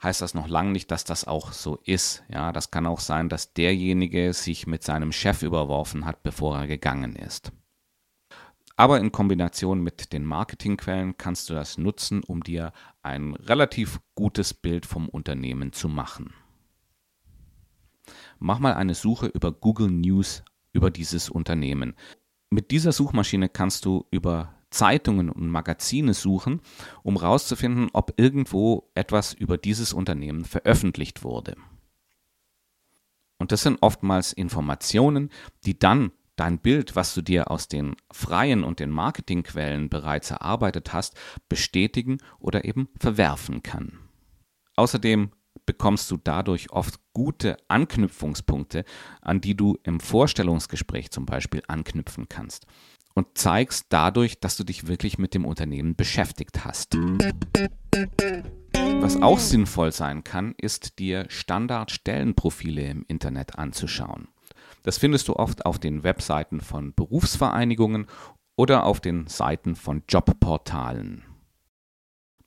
heißt 0.02 0.22
das 0.22 0.34
noch 0.34 0.48
lange 0.48 0.72
nicht, 0.72 0.92
dass 0.92 1.04
das 1.04 1.26
auch 1.26 1.54
so 1.54 1.80
ist. 1.84 2.24
Ja, 2.30 2.52
das 2.52 2.72
kann 2.72 2.86
auch 2.86 3.00
sein, 3.00 3.30
dass 3.30 3.54
derjenige 3.54 4.34
sich 4.34 4.68
mit 4.68 4.84
seinem 4.84 5.12
Chef 5.12 5.44
überworfen 5.44 6.06
hat, 6.06 6.24
bevor 6.24 6.58
er 6.58 6.68
gegangen 6.68 7.16
ist. 7.16 7.52
Aber 8.78 9.00
in 9.00 9.12
Kombination 9.12 9.82
mit 9.82 10.14
den 10.14 10.24
Marketingquellen 10.24 11.18
kannst 11.18 11.50
du 11.50 11.56
das 11.56 11.80
nutzen, 11.80 12.24
um 12.24 12.44
dir 12.44 12.72
ein 13.02 13.34
relativ 13.34 14.00
gutes 14.14 14.54
Bild 14.54 14.86
vom 14.86 15.10
Unternehmen 15.10 15.74
zu 15.74 15.90
machen. 15.90 16.34
Mach 18.38 18.60
mal 18.60 18.76
eine 18.76 18.94
Suche 18.94 19.26
über 19.26 19.52
Google 19.52 19.90
News 19.90 20.44
über 20.74 20.92
dieses 20.92 21.28
Unternehmen. 21.28 21.96
Mit 22.52 22.70
dieser 22.70 22.92
Suchmaschine 22.92 23.50
kannst 23.50 23.84
du 23.86 24.06
über 24.12 24.54
Zeitungen 24.70 25.30
und 25.30 25.50
Magazine 25.50 26.14
suchen, 26.14 26.62
um 27.02 27.20
herauszufinden, 27.20 27.90
ob 27.94 28.14
irgendwo 28.18 28.92
etwas 28.94 29.34
über 29.34 29.58
dieses 29.58 29.92
Unternehmen 29.92 30.46
veröffentlicht 30.46 31.24
wurde. 31.24 31.56
Und 33.40 33.52
das 33.52 33.64
sind 33.64 33.80
oftmals 33.82 34.34
Informationen, 34.34 35.32
die 35.66 35.80
dann 35.80 36.12
dein 36.38 36.60
Bild, 36.60 36.96
was 36.96 37.14
du 37.14 37.22
dir 37.22 37.52
aus 37.52 37.68
den 37.68 37.96
freien 38.12 38.64
und 38.64 38.80
den 38.80 38.90
Marketingquellen 38.90 39.90
bereits 39.90 40.32
erarbeitet 40.32 40.94
hast, 40.94 41.16
bestätigen 41.50 42.20
oder 42.40 42.64
eben 42.64 42.88
verwerfen 43.00 43.64
kann. 43.64 44.00
Außerdem 44.76 45.32
bekommst 45.66 46.10
du 46.12 46.18
dadurch 46.18 46.72
oft 46.72 47.00
gute 47.14 47.58
Anknüpfungspunkte, 47.68 48.86
an 49.22 49.42
die 49.42 49.56
du 49.56 49.78
im 49.84 50.00
Vorstellungsgespräch 50.00 51.12
zum 51.12 51.26
Beispiel 51.26 51.62
anknüpfen 51.68 52.30
kannst 52.30 52.66
und 53.14 53.38
zeigst 53.38 53.88
dadurch, 53.90 54.40
dass 54.40 54.58
du 54.58 54.64
dich 54.64 54.88
wirklich 54.88 55.18
mit 55.18 55.34
dem 55.34 55.46
Unternehmen 55.46 55.96
beschäftigt 55.96 56.64
hast. 56.64 56.96
Was 59.00 59.22
auch 59.22 59.40
sinnvoll 59.40 59.92
sein 59.92 60.24
kann, 60.24 60.54
ist 60.58 61.00
dir 61.00 61.26
Standardstellenprofile 61.28 62.84
im 62.84 63.06
Internet 63.08 63.58
anzuschauen. 63.58 64.28
Das 64.88 64.98
findest 64.98 65.28
du 65.28 65.36
oft 65.36 65.66
auf 65.66 65.80
den 65.80 66.04
Webseiten 66.04 66.62
von 66.62 66.94
Berufsvereinigungen 66.94 68.08
oder 68.56 68.86
auf 68.86 69.02
den 69.02 69.28
Seiten 69.28 69.76
von 69.76 70.04
Jobportalen. 70.08 71.26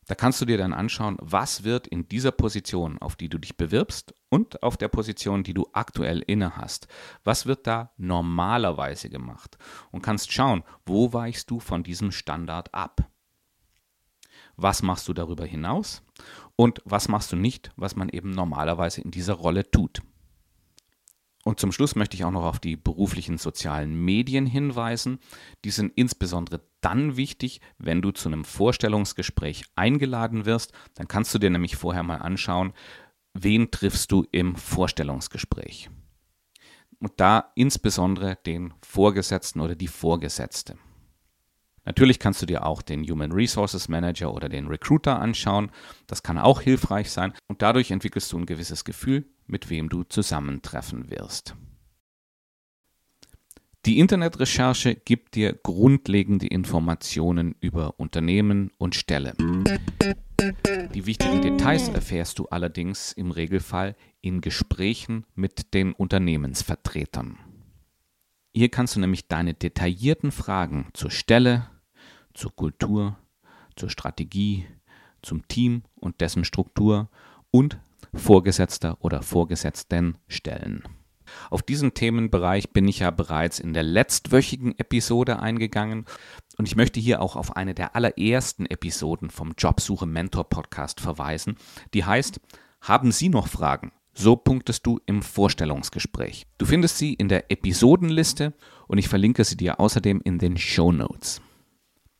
Da 0.07 0.15
kannst 0.15 0.41
du 0.41 0.47
dir 0.47 0.57
dann 0.57 0.73
anschauen, 0.73 1.19
was 1.21 1.65
wird 1.65 1.87
in 1.87 2.09
dieser 2.09 2.33
Position, 2.33 2.97
auf 2.97 3.15
die 3.15 3.29
du 3.29 3.37
dich 3.37 3.59
bewirbst 3.59 4.15
und 4.31 4.63
auf 4.63 4.79
der 4.79 4.89
Position, 4.89 5.43
die 5.43 5.53
du 5.53 5.67
aktuell 5.75 6.21
inne 6.21 6.57
hast, 6.57 6.89
was 7.25 7.45
wird 7.45 7.67
da 7.67 7.93
normalerweise 7.99 9.11
gemacht 9.11 9.59
und 9.91 10.01
kannst 10.01 10.33
schauen, 10.33 10.65
wo 10.87 11.13
weichst 11.13 11.51
du 11.51 11.61
von 11.61 11.83
diesem 11.83 12.11
Standard 12.11 12.73
ab. 12.73 13.07
Was 14.57 14.83
machst 14.83 15.07
du 15.09 15.13
darüber 15.13 15.45
hinaus 15.45 16.03
und 16.57 16.81
was 16.87 17.09
machst 17.09 17.33
du 17.33 17.37
nicht, 17.37 17.71
was 17.77 17.97
man 17.97 18.09
eben 18.09 18.31
normalerweise 18.31 19.03
in 19.03 19.11
dieser 19.11 19.35
Rolle 19.35 19.71
tut. 19.71 20.01
Und 21.45 21.59
zum 21.59 21.73
Schluss 21.73 21.97
möchte 21.97 22.17
ich 22.17 22.25
auch 22.25 22.31
noch 22.31 22.45
auf 22.45 22.59
die 22.59 22.77
beruflichen 22.77 23.39
sozialen 23.39 23.95
Medien 24.05 24.45
hinweisen. 24.45 25.19
Die 25.65 25.71
sind 25.71 25.93
insbesondere 25.97 26.61
dann 26.83 27.17
wichtig, 27.17 27.61
wenn 27.79 28.03
du 28.03 28.11
zu 28.11 28.29
einem 28.29 28.45
Vorstellungsgespräch 28.45 29.65
eingeladen 29.75 30.45
wirst. 30.45 30.73
Dann 30.95 31.09
kannst 31.09 31.35
du 31.35 31.39
dir 31.39 31.51
nämlich 31.51 31.77
vorher 31.77 32.03
mal 32.03 32.19
anschauen, 32.19 32.75
wen 33.33 33.71
triffst 33.71 34.13
du 34.13 34.27
im 34.33 34.55
Vorstellungsgespräch. 34.55 35.89
Und 36.99 37.13
da 37.17 37.53
insbesondere 37.55 38.37
den 38.45 38.75
Vorgesetzten 38.83 39.61
oder 39.61 39.75
die 39.75 39.89
Vorgesetzte. 39.89 40.77
Natürlich 41.87 42.19
kannst 42.19 42.43
du 42.43 42.47
dir 42.47 42.67
auch 42.67 42.83
den 42.83 43.03
Human 43.09 43.33
Resources 43.33 43.89
Manager 43.89 44.35
oder 44.35 44.51
den 44.51 44.67
Recruiter 44.67 45.19
anschauen. 45.19 45.71
Das 46.07 46.23
kann 46.23 46.37
auch 46.37 46.61
hilfreich 46.61 47.11
sein 47.11 47.33
und 47.49 47.63
dadurch 47.63 47.91
entwickelst 47.91 48.31
du 48.33 48.39
ein 48.39 48.45
gewisses 48.45 48.85
Gefühl, 48.85 49.25
mit 49.51 49.71
wem 49.71 49.89
du 49.89 50.05
zusammentreffen 50.05 51.11
wirst. 51.11 51.57
Die 53.87 53.99
Internetrecherche 53.99 54.95
gibt 54.95 55.35
dir 55.37 55.55
grundlegende 55.55 56.47
Informationen 56.47 57.55
über 57.61 57.99
Unternehmen 57.99 58.71
und 58.77 58.95
Stelle. 58.95 59.35
Die 60.95 61.07
wichtigen 61.07 61.41
Details 61.41 61.89
erfährst 61.89 62.39
du 62.39 62.47
allerdings 62.47 63.13
im 63.13 63.31
Regelfall 63.31 63.97
in 64.21 64.43
Gesprächen 64.43 65.25
mit 65.35 65.73
den 65.73 65.95
Unternehmensvertretern. 65.95 67.39
Hier 68.53 68.69
kannst 68.69 68.97
du 68.97 69.01
nämlich 69.01 69.29
deine 69.29 69.55
detaillierten 69.55 70.31
Fragen 70.31 70.89
zur 70.93 71.11
Stelle, 71.11 71.71
zur 72.35 72.55
Kultur, 72.55 73.17
zur 73.77 73.89
Strategie, 73.89 74.67
zum 75.23 75.49
Team 75.49 75.85
und 75.95 76.21
dessen 76.21 76.45
Struktur 76.45 77.09
und 77.51 77.79
Vorgesetzter 78.15 78.97
oder 79.01 79.23
Vorgesetzten 79.23 80.19
stellen. 80.29 80.83
Auf 81.51 81.63
diesen 81.63 81.95
Themenbereich 81.95 82.71
bin 82.71 82.89
ich 82.89 83.01
ja 83.01 83.11
bereits 83.11 83.61
in 83.61 83.73
der 83.73 83.83
letztwöchigen 83.83 84.77
Episode 84.79 85.41
eingegangen 85.41 86.07
und 86.59 86.67
ich 86.67 86.77
möchte 86.77 87.01
hier 87.01 87.23
auch 87.23 87.37
auf 87.37 87.57
eine 87.57 87.75
der 87.75 87.95
allerersten 87.95 88.67
Episoden 88.67 89.31
vom 89.31 89.53
Jobsuche 89.57 90.07
Mentor 90.07 90.49
Podcast 90.49 91.01
verweisen, 91.01 91.57
die 91.95 92.05
heißt 92.05 92.41
Haben 92.81 93.13
Sie 93.13 93.29
noch 93.29 93.49
Fragen? 93.49 93.93
So 94.13 94.37
punktest 94.37 94.87
du 94.87 95.01
im 95.07 95.23
Vorstellungsgespräch. 95.23 96.47
Du 96.59 96.67
findest 96.67 96.99
sie 96.99 97.15
in 97.15 97.29
der 97.29 97.51
Episodenliste 97.51 98.55
und 98.89 98.99
ich 98.99 99.09
verlinke 99.09 99.45
sie 99.45 99.57
dir 99.57 99.79
außerdem 99.79 100.21
in 100.25 100.39
den 100.39 100.59
Show 100.59 100.91
Notes. 100.91 101.41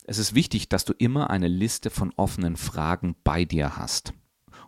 Es 0.07 0.19
ist 0.19 0.35
wichtig, 0.35 0.69
dass 0.69 0.85
du 0.85 0.93
immer 0.93 1.31
eine 1.31 1.49
Liste 1.49 1.91
von 1.91 2.13
offenen 2.17 2.57
Fragen 2.57 3.17
bei 3.23 3.45
dir 3.45 3.77
hast. 3.77 4.15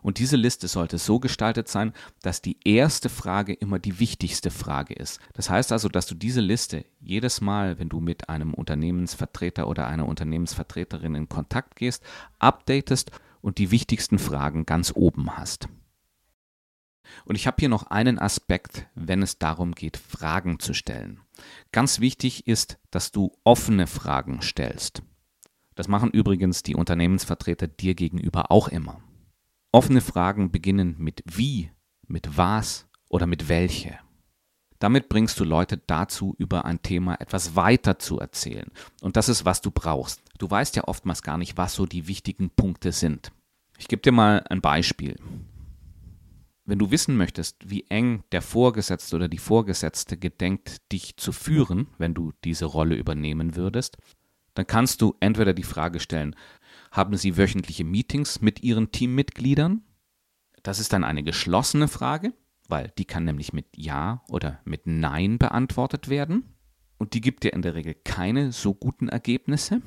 Und 0.03 0.19
diese 0.19 0.35
Liste 0.35 0.67
sollte 0.67 0.97
so 0.97 1.19
gestaltet 1.19 1.69
sein, 1.69 1.93
dass 2.21 2.41
die 2.41 2.57
erste 2.65 3.09
Frage 3.09 3.53
immer 3.53 3.79
die 3.79 3.99
wichtigste 3.99 4.51
Frage 4.51 4.93
ist. 4.93 5.19
Das 5.33 5.49
heißt 5.49 5.71
also, 5.71 5.87
dass 5.87 6.05
du 6.05 6.13
diese 6.13 6.41
Liste 6.41 6.85
jedes 6.99 7.41
Mal, 7.41 7.79
wenn 7.79 7.89
du 7.89 8.01
mit 8.01 8.29
einem 8.29 8.53
Unternehmensvertreter 8.53 9.67
oder 9.67 9.87
einer 9.87 10.07
Unternehmensvertreterin 10.07 11.15
in 11.15 11.29
Kontakt 11.29 11.77
gehst, 11.77 12.03
updatest 12.37 13.11
und 13.41 13.57
die 13.57 13.71
wichtigsten 13.71 14.19
Fragen 14.19 14.65
ganz 14.65 14.91
oben 14.93 15.37
hast. 15.37 15.69
Und 17.25 17.35
ich 17.35 17.47
habe 17.47 17.57
hier 17.59 17.69
noch 17.69 17.87
einen 17.87 18.19
Aspekt, 18.19 18.87
wenn 18.95 19.21
es 19.21 19.37
darum 19.37 19.73
geht, 19.73 19.97
Fragen 19.97 20.59
zu 20.59 20.73
stellen. 20.73 21.21
Ganz 21.71 21.99
wichtig 21.99 22.47
ist, 22.47 22.77
dass 22.91 23.11
du 23.11 23.31
offene 23.43 23.87
Fragen 23.87 24.41
stellst. 24.41 25.01
Das 25.75 25.87
machen 25.87 26.11
übrigens 26.11 26.63
die 26.63 26.75
Unternehmensvertreter 26.75 27.67
dir 27.67 27.95
gegenüber 27.95 28.51
auch 28.51 28.67
immer. 28.67 29.01
Offene 29.73 30.01
Fragen 30.01 30.51
beginnen 30.51 30.95
mit 30.99 31.23
wie, 31.25 31.71
mit 32.07 32.37
was 32.37 32.87
oder 33.09 33.25
mit 33.25 33.49
welche. 33.49 33.97
Damit 34.77 35.09
bringst 35.09 35.39
du 35.39 35.43
Leute 35.43 35.77
dazu, 35.87 36.35
über 36.37 36.65
ein 36.65 36.83
Thema 36.83 37.19
etwas 37.19 37.55
weiter 37.55 37.97
zu 37.97 38.19
erzählen. 38.19 38.69
Und 39.01 39.17
das 39.17 39.29
ist, 39.29 39.45
was 39.45 39.61
du 39.61 39.71
brauchst. 39.71 40.21
Du 40.37 40.47
weißt 40.47 40.75
ja 40.75 40.83
oftmals 40.87 41.23
gar 41.23 41.39
nicht, 41.39 41.57
was 41.57 41.73
so 41.73 41.87
die 41.87 42.07
wichtigen 42.07 42.51
Punkte 42.51 42.91
sind. 42.91 43.31
Ich 43.79 43.87
gebe 43.87 44.03
dir 44.03 44.11
mal 44.11 44.45
ein 44.47 44.61
Beispiel. 44.61 45.15
Wenn 46.65 46.77
du 46.77 46.91
wissen 46.91 47.17
möchtest, 47.17 47.67
wie 47.67 47.87
eng 47.89 48.23
der 48.31 48.43
Vorgesetzte 48.43 49.15
oder 49.15 49.27
die 49.27 49.39
Vorgesetzte 49.39 50.17
gedenkt, 50.17 50.91
dich 50.91 51.17
zu 51.17 51.31
führen, 51.31 51.87
wenn 51.97 52.13
du 52.13 52.31
diese 52.43 52.65
Rolle 52.65 52.93
übernehmen 52.93 53.55
würdest, 53.55 53.97
dann 54.53 54.67
kannst 54.67 55.01
du 55.01 55.15
entweder 55.19 55.53
die 55.53 55.63
Frage 55.63 55.99
stellen, 55.99 56.35
haben 56.93 57.17
Sie 57.17 57.37
wöchentliche 57.37 57.83
Meetings 57.83 58.39
mit 58.39 58.61
Ihren 58.61 58.91
Teammitgliedern? 58.91 59.81
Das 60.61 60.79
ist 60.79 60.93
dann 60.93 61.03
eine 61.03 61.23
geschlossene 61.23 61.87
Frage, 61.87 62.33
weil 62.69 62.93
die 62.99 63.05
kann 63.05 63.25
nämlich 63.25 63.51
mit 63.51 63.65
Ja 63.75 64.23
oder 64.29 64.59
mit 64.63 64.85
Nein 64.85 65.39
beantwortet 65.39 66.07
werden. 66.07 66.55
Und 66.99 67.15
die 67.15 67.21
gibt 67.21 67.43
dir 67.43 67.51
in 67.51 67.63
der 67.63 67.73
Regel 67.73 67.95
keine 67.95 68.51
so 68.51 68.75
guten 68.75 69.09
Ergebnisse, 69.09 69.81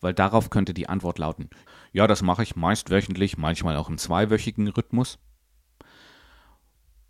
weil 0.00 0.12
darauf 0.12 0.50
könnte 0.50 0.74
die 0.74 0.88
Antwort 0.88 1.18
lauten, 1.18 1.48
ja, 1.92 2.06
das 2.06 2.20
mache 2.20 2.42
ich 2.42 2.56
meist 2.56 2.90
wöchentlich, 2.90 3.38
manchmal 3.38 3.76
auch 3.76 3.88
im 3.88 3.96
zweiwöchigen 3.96 4.68
Rhythmus. 4.68 5.18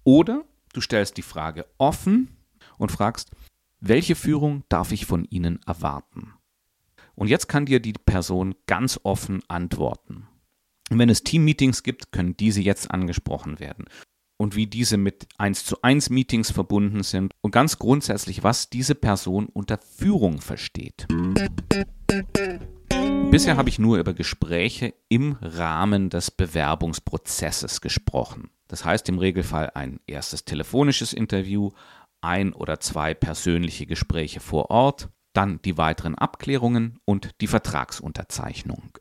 Oder 0.05 0.45
du 0.73 0.81
stellst 0.81 1.17
die 1.17 1.23
Frage 1.23 1.67
offen 1.77 2.37
und 2.79 2.93
fragst, 2.93 3.33
welche 3.81 4.15
Führung 4.15 4.63
darf 4.69 4.93
ich 4.93 5.07
von 5.07 5.25
Ihnen 5.25 5.61
erwarten? 5.67 6.32
Und 7.15 7.29
jetzt 7.29 7.49
kann 7.49 7.67
dir 7.67 7.81
die 7.81 7.93
Person 7.93 8.55
ganz 8.67 8.99
offen 9.03 9.43
antworten. 9.49 10.29
Und 10.91 10.99
wenn 10.99 11.09
es 11.09 11.23
Teammeetings 11.23 11.83
gibt, 11.83 12.13
können 12.13 12.37
diese 12.37 12.61
jetzt 12.61 12.91
angesprochen 12.91 13.61
werden. 13.61 13.87
Und 14.37 14.57
wie 14.57 14.67
diese 14.67 14.97
mit 14.97 15.29
1 15.39 15.65
zu 15.65 15.83
1 15.83 16.11
Meetings 16.11 16.51
verbunden 16.51 17.03
sind 17.03 17.33
und 17.41 17.53
ganz 17.53 17.79
grundsätzlich, 17.79 18.43
was 18.43 18.71
diese 18.71 18.95
Person 18.95 19.47
unter 19.47 19.79
Führung 19.79 20.41
versteht. 20.41 21.07
Bisher 23.31 23.57
habe 23.57 23.69
ich 23.69 23.79
nur 23.79 23.99
über 23.99 24.13
Gespräche 24.15 24.95
im 25.09 25.37
Rahmen 25.41 26.11
des 26.11 26.31
Bewerbungsprozesses 26.31 27.81
gesprochen. 27.81 28.51
Das 28.69 28.85
heißt 28.85 29.09
im 29.09 29.19
Regelfall 29.19 29.71
ein 29.75 30.01
erstes 30.07 30.45
telefonisches 30.45 31.13
Interview, 31.13 31.71
ein 32.21 32.53
oder 32.53 32.81
zwei 32.81 33.15
persönliche 33.15 33.87
Gespräche 33.87 34.41
vor 34.41 34.71
Ort, 34.71 35.09
dann 35.33 35.61
die 35.63 35.79
weiteren 35.79 36.15
Abklärungen 36.15 36.99
und 37.05 37.31
die 37.41 37.47
Vertragsunterzeichnung. 37.47 38.99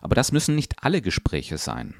Aber 0.00 0.14
das 0.14 0.32
müssen 0.32 0.54
nicht 0.54 0.82
alle 0.82 1.02
Gespräche 1.02 1.58
sein. 1.58 1.94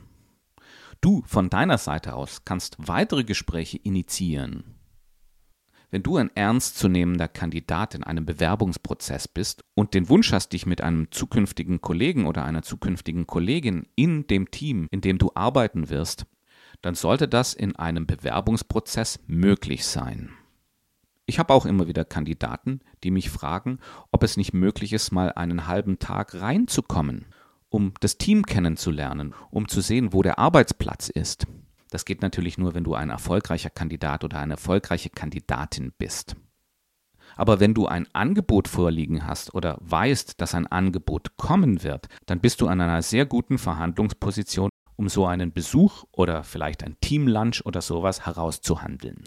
Du 1.00 1.22
von 1.26 1.50
deiner 1.50 1.78
Seite 1.78 2.14
aus 2.14 2.44
kannst 2.44 2.76
weitere 2.78 3.24
Gespräche 3.24 3.78
initiieren. 3.78 4.76
Wenn 5.90 6.02
du 6.04 6.18
ein 6.18 6.30
ernstzunehmender 6.36 7.26
Kandidat 7.26 7.94
in 7.94 8.04
einem 8.04 8.24
Bewerbungsprozess 8.24 9.26
bist 9.26 9.64
und 9.74 9.92
den 9.94 10.08
Wunsch 10.08 10.32
hast, 10.32 10.52
dich 10.52 10.64
mit 10.64 10.82
einem 10.82 11.10
zukünftigen 11.10 11.80
Kollegen 11.80 12.26
oder 12.26 12.44
einer 12.44 12.62
zukünftigen 12.62 13.26
Kollegin 13.26 13.88
in 13.96 14.26
dem 14.28 14.52
Team, 14.52 14.86
in 14.92 15.00
dem 15.00 15.18
du 15.18 15.32
arbeiten 15.34 15.88
wirst, 15.88 16.26
dann 16.80 16.94
sollte 16.94 17.26
das 17.26 17.54
in 17.54 17.74
einem 17.76 18.06
Bewerbungsprozess 18.06 19.18
möglich 19.26 19.84
sein. 19.84 20.30
Ich 21.30 21.38
habe 21.38 21.54
auch 21.54 21.64
immer 21.64 21.86
wieder 21.86 22.04
Kandidaten, 22.04 22.80
die 23.04 23.12
mich 23.12 23.30
fragen, 23.30 23.78
ob 24.10 24.24
es 24.24 24.36
nicht 24.36 24.52
möglich 24.52 24.92
ist, 24.92 25.12
mal 25.12 25.30
einen 25.30 25.68
halben 25.68 26.00
Tag 26.00 26.34
reinzukommen, 26.34 27.26
um 27.68 27.92
das 28.00 28.18
Team 28.18 28.44
kennenzulernen, 28.44 29.32
um 29.52 29.68
zu 29.68 29.80
sehen, 29.80 30.12
wo 30.12 30.22
der 30.22 30.40
Arbeitsplatz 30.40 31.08
ist. 31.08 31.46
Das 31.88 32.04
geht 32.04 32.20
natürlich 32.20 32.58
nur, 32.58 32.74
wenn 32.74 32.82
du 32.82 32.94
ein 32.94 33.10
erfolgreicher 33.10 33.70
Kandidat 33.70 34.24
oder 34.24 34.40
eine 34.40 34.54
erfolgreiche 34.54 35.10
Kandidatin 35.10 35.92
bist. 35.96 36.34
Aber 37.36 37.60
wenn 37.60 37.74
du 37.74 37.86
ein 37.86 38.08
Angebot 38.12 38.66
vorliegen 38.66 39.24
hast 39.24 39.54
oder 39.54 39.78
weißt, 39.82 40.40
dass 40.40 40.56
ein 40.56 40.66
Angebot 40.66 41.36
kommen 41.36 41.84
wird, 41.84 42.08
dann 42.26 42.40
bist 42.40 42.60
du 42.60 42.66
an 42.66 42.80
einer 42.80 43.02
sehr 43.02 43.24
guten 43.24 43.58
Verhandlungsposition, 43.58 44.68
um 44.96 45.08
so 45.08 45.26
einen 45.26 45.52
Besuch 45.52 46.06
oder 46.10 46.42
vielleicht 46.42 46.82
ein 46.82 46.96
Teamlunch 47.00 47.64
oder 47.64 47.82
sowas 47.82 48.26
herauszuhandeln. 48.26 49.22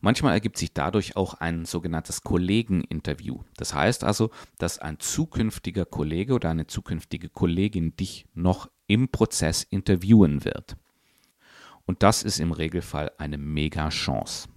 Manchmal 0.00 0.34
ergibt 0.34 0.58
sich 0.58 0.72
dadurch 0.72 1.16
auch 1.16 1.34
ein 1.34 1.64
sogenanntes 1.64 2.22
Kollegeninterview. 2.22 3.40
Das 3.56 3.74
heißt 3.74 4.04
also, 4.04 4.30
dass 4.58 4.78
ein 4.78 4.98
zukünftiger 5.00 5.84
Kollege 5.84 6.34
oder 6.34 6.50
eine 6.50 6.66
zukünftige 6.66 7.28
Kollegin 7.28 7.96
dich 7.96 8.26
noch 8.34 8.70
im 8.86 9.08
Prozess 9.08 9.62
interviewen 9.62 10.44
wird. 10.44 10.76
Und 11.86 12.02
das 12.02 12.22
ist 12.22 12.40
im 12.40 12.52
Regelfall 12.52 13.12
eine 13.18 13.38
mega 13.38 13.88
Chance. 13.88 14.48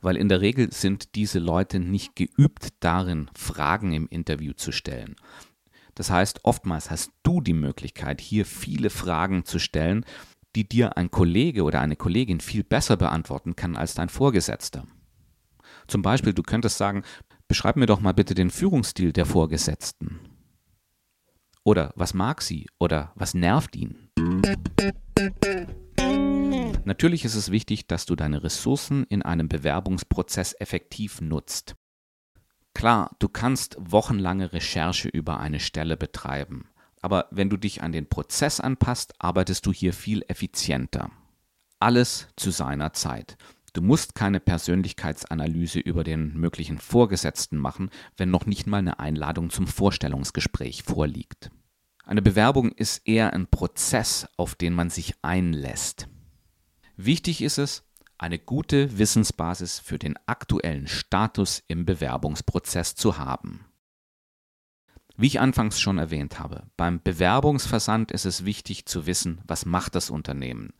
Weil 0.00 0.16
in 0.16 0.28
der 0.28 0.40
Regel 0.40 0.72
sind 0.72 1.14
diese 1.14 1.38
Leute 1.38 1.78
nicht 1.78 2.16
geübt 2.16 2.68
darin, 2.80 3.30
Fragen 3.36 3.92
im 3.92 4.08
Interview 4.08 4.52
zu 4.52 4.72
stellen. 4.72 5.14
Das 5.94 6.10
heißt, 6.10 6.44
oftmals 6.44 6.90
hast 6.90 7.12
du 7.22 7.40
die 7.40 7.54
Möglichkeit, 7.54 8.20
hier 8.20 8.44
viele 8.44 8.90
Fragen 8.90 9.44
zu 9.44 9.58
stellen, 9.58 10.04
die 10.56 10.68
dir 10.68 10.96
ein 10.96 11.10
Kollege 11.10 11.62
oder 11.62 11.80
eine 11.80 11.96
Kollegin 11.96 12.40
viel 12.40 12.64
besser 12.64 12.96
beantworten 12.96 13.56
kann 13.56 13.76
als 13.76 13.94
dein 13.94 14.08
Vorgesetzter. 14.08 14.86
Zum 15.86 16.02
Beispiel, 16.02 16.32
du 16.32 16.42
könntest 16.42 16.78
sagen, 16.78 17.02
beschreib 17.48 17.76
mir 17.76 17.86
doch 17.86 18.00
mal 18.00 18.14
bitte 18.14 18.34
den 18.34 18.50
Führungsstil 18.50 19.12
der 19.12 19.26
Vorgesetzten. 19.26 20.20
Oder 21.64 21.92
was 21.96 22.14
mag 22.14 22.42
sie? 22.42 22.66
Oder 22.78 23.12
was 23.14 23.34
nervt 23.34 23.76
ihn? 23.76 24.08
Natürlich 26.84 27.24
ist 27.26 27.34
es 27.34 27.50
wichtig, 27.50 27.86
dass 27.86 28.06
du 28.06 28.16
deine 28.16 28.42
Ressourcen 28.42 29.04
in 29.10 29.22
einem 29.22 29.48
Bewerbungsprozess 29.48 30.54
effektiv 30.58 31.20
nutzt. 31.20 31.74
Klar, 32.74 33.14
du 33.18 33.28
kannst 33.28 33.76
wochenlange 33.78 34.52
Recherche 34.52 35.08
über 35.08 35.40
eine 35.40 35.60
Stelle 35.60 35.96
betreiben. 35.96 36.68
Aber 37.02 37.26
wenn 37.30 37.50
du 37.50 37.56
dich 37.56 37.82
an 37.82 37.92
den 37.92 38.08
Prozess 38.08 38.60
anpasst, 38.60 39.14
arbeitest 39.18 39.66
du 39.66 39.72
hier 39.72 39.92
viel 39.92 40.24
effizienter. 40.28 41.10
Alles 41.80 42.28
zu 42.36 42.50
seiner 42.50 42.92
Zeit. 42.92 43.36
Du 43.72 43.82
musst 43.82 44.14
keine 44.14 44.40
Persönlichkeitsanalyse 44.40 45.78
über 45.78 46.02
den 46.02 46.34
möglichen 46.34 46.78
Vorgesetzten 46.78 47.58
machen, 47.58 47.90
wenn 48.16 48.30
noch 48.30 48.46
nicht 48.46 48.66
mal 48.66 48.78
eine 48.78 48.98
Einladung 48.98 49.50
zum 49.50 49.66
Vorstellungsgespräch 49.66 50.82
vorliegt. 50.82 51.50
Eine 52.04 52.22
Bewerbung 52.22 52.72
ist 52.72 53.06
eher 53.06 53.34
ein 53.34 53.46
Prozess, 53.46 54.26
auf 54.36 54.54
den 54.54 54.72
man 54.72 54.90
sich 54.90 55.14
einlässt. 55.22 56.08
Wichtig 56.96 57.42
ist 57.42 57.58
es, 57.58 57.84
eine 58.16 58.38
gute 58.38 58.98
Wissensbasis 58.98 59.78
für 59.78 59.98
den 59.98 60.18
aktuellen 60.26 60.88
Status 60.88 61.62
im 61.68 61.84
Bewerbungsprozess 61.84 62.96
zu 62.96 63.18
haben. 63.18 63.66
Wie 65.20 65.26
ich 65.26 65.40
anfangs 65.40 65.80
schon 65.80 65.98
erwähnt 65.98 66.38
habe, 66.38 66.62
beim 66.76 67.02
Bewerbungsversand 67.02 68.12
ist 68.12 68.24
es 68.24 68.44
wichtig 68.44 68.86
zu 68.86 69.06
wissen, 69.06 69.40
was 69.48 69.66
macht 69.66 69.96
das 69.96 70.10
Unternehmen? 70.10 70.72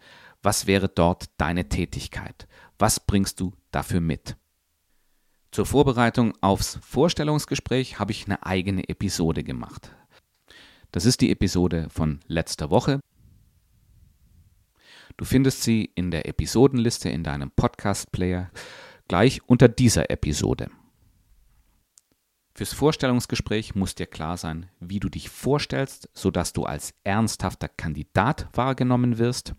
Was 0.43 0.69
wäre 0.69 0.89
dort 0.89 1.25
deine 1.39 1.69
Tätigkeit? 1.69 2.47
Was 2.79 3.01
bringst 3.01 3.41
du 3.41 3.53
dafür 3.73 4.01
mit? 4.01 4.37
Zur 5.51 5.67
Vorbereitung 5.67 6.35
aufs 6.41 6.79
Vorstellungsgespräch 6.83 7.99
habe 7.99 8.13
ich 8.13 8.27
eine 8.27 8.47
eigene 8.47 8.89
Episode 8.89 9.43
gemacht. 9.43 9.93
Das 10.93 11.05
ist 11.05 11.21
die 11.21 11.33
Episode 11.33 11.89
von 11.91 12.21
letzter 12.29 12.71
Woche. 12.71 13.01
Du 15.17 15.25
findest 15.25 15.65
sie 15.65 15.91
in 15.97 16.13
der 16.13 16.29
Episodenliste 16.29 17.09
in 17.09 17.25
deinem 17.25 17.51
Podcast-Player 17.51 18.53
gleich 19.09 19.43
unter 19.49 19.67
dieser 19.67 20.13
Episode. 20.13 20.71
Fürs 22.59 22.73
Vorstellungsgespräch 22.73 23.77
muss 23.77 23.95
dir 23.95 24.07
klar 24.07 24.37
sein, 24.37 24.67
wie 24.81 24.99
du 24.99 25.09
dich 25.09 25.29
vorstellst, 25.29 26.09
sodass 26.13 26.53
du 26.53 26.65
als 26.65 26.93
ernsthafter 27.05 27.69
Kandidat 27.69 28.49
wahrgenommen 28.53 29.19
wirst. 29.19 29.55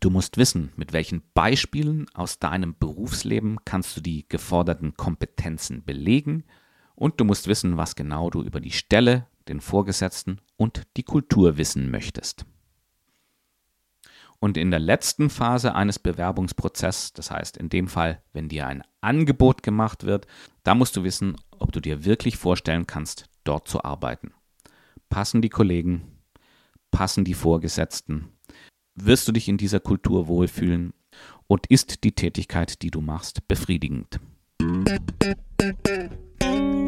Du 0.00 0.10
musst 0.10 0.36
wissen, 0.36 0.70
mit 0.76 0.92
welchen 0.92 1.22
Beispielen 1.32 2.04
aus 2.12 2.40
deinem 2.40 2.76
Berufsleben 2.78 3.56
kannst 3.64 3.96
du 3.96 4.02
die 4.02 4.28
geforderten 4.28 4.98
Kompetenzen 4.98 5.82
belegen 5.82 6.44
und 6.94 7.18
du 7.18 7.24
musst 7.24 7.46
wissen, 7.46 7.78
was 7.78 7.96
genau 7.96 8.28
du 8.28 8.42
über 8.42 8.60
die 8.60 8.70
Stelle, 8.70 9.26
den 9.48 9.62
Vorgesetzten 9.62 10.42
und 10.58 10.82
die 10.98 11.04
Kultur 11.04 11.56
wissen 11.56 11.90
möchtest. 11.90 12.44
Und 14.42 14.56
in 14.56 14.70
der 14.70 14.80
letzten 14.80 15.28
Phase 15.28 15.74
eines 15.74 15.98
Bewerbungsprozesses, 15.98 17.12
das 17.12 17.30
heißt 17.30 17.58
in 17.58 17.68
dem 17.68 17.88
Fall, 17.88 18.22
wenn 18.32 18.48
dir 18.48 18.66
ein 18.66 18.82
Angebot 19.02 19.62
gemacht 19.62 20.04
wird, 20.04 20.26
da 20.62 20.74
musst 20.74 20.96
du 20.96 21.04
wissen, 21.04 21.36
ob 21.58 21.72
du 21.72 21.80
dir 21.80 22.06
wirklich 22.06 22.38
vorstellen 22.38 22.86
kannst, 22.86 23.26
dort 23.44 23.68
zu 23.68 23.84
arbeiten. 23.84 24.32
Passen 25.10 25.42
die 25.42 25.50
Kollegen? 25.50 26.22
Passen 26.90 27.24
die 27.24 27.34
Vorgesetzten? 27.34 28.30
Wirst 28.94 29.28
du 29.28 29.32
dich 29.32 29.46
in 29.46 29.58
dieser 29.58 29.80
Kultur 29.80 30.26
wohlfühlen? 30.26 30.94
Und 31.46 31.66
ist 31.66 32.04
die 32.04 32.12
Tätigkeit, 32.12 32.80
die 32.80 32.90
du 32.90 33.02
machst, 33.02 33.46
befriedigend? 33.46 34.20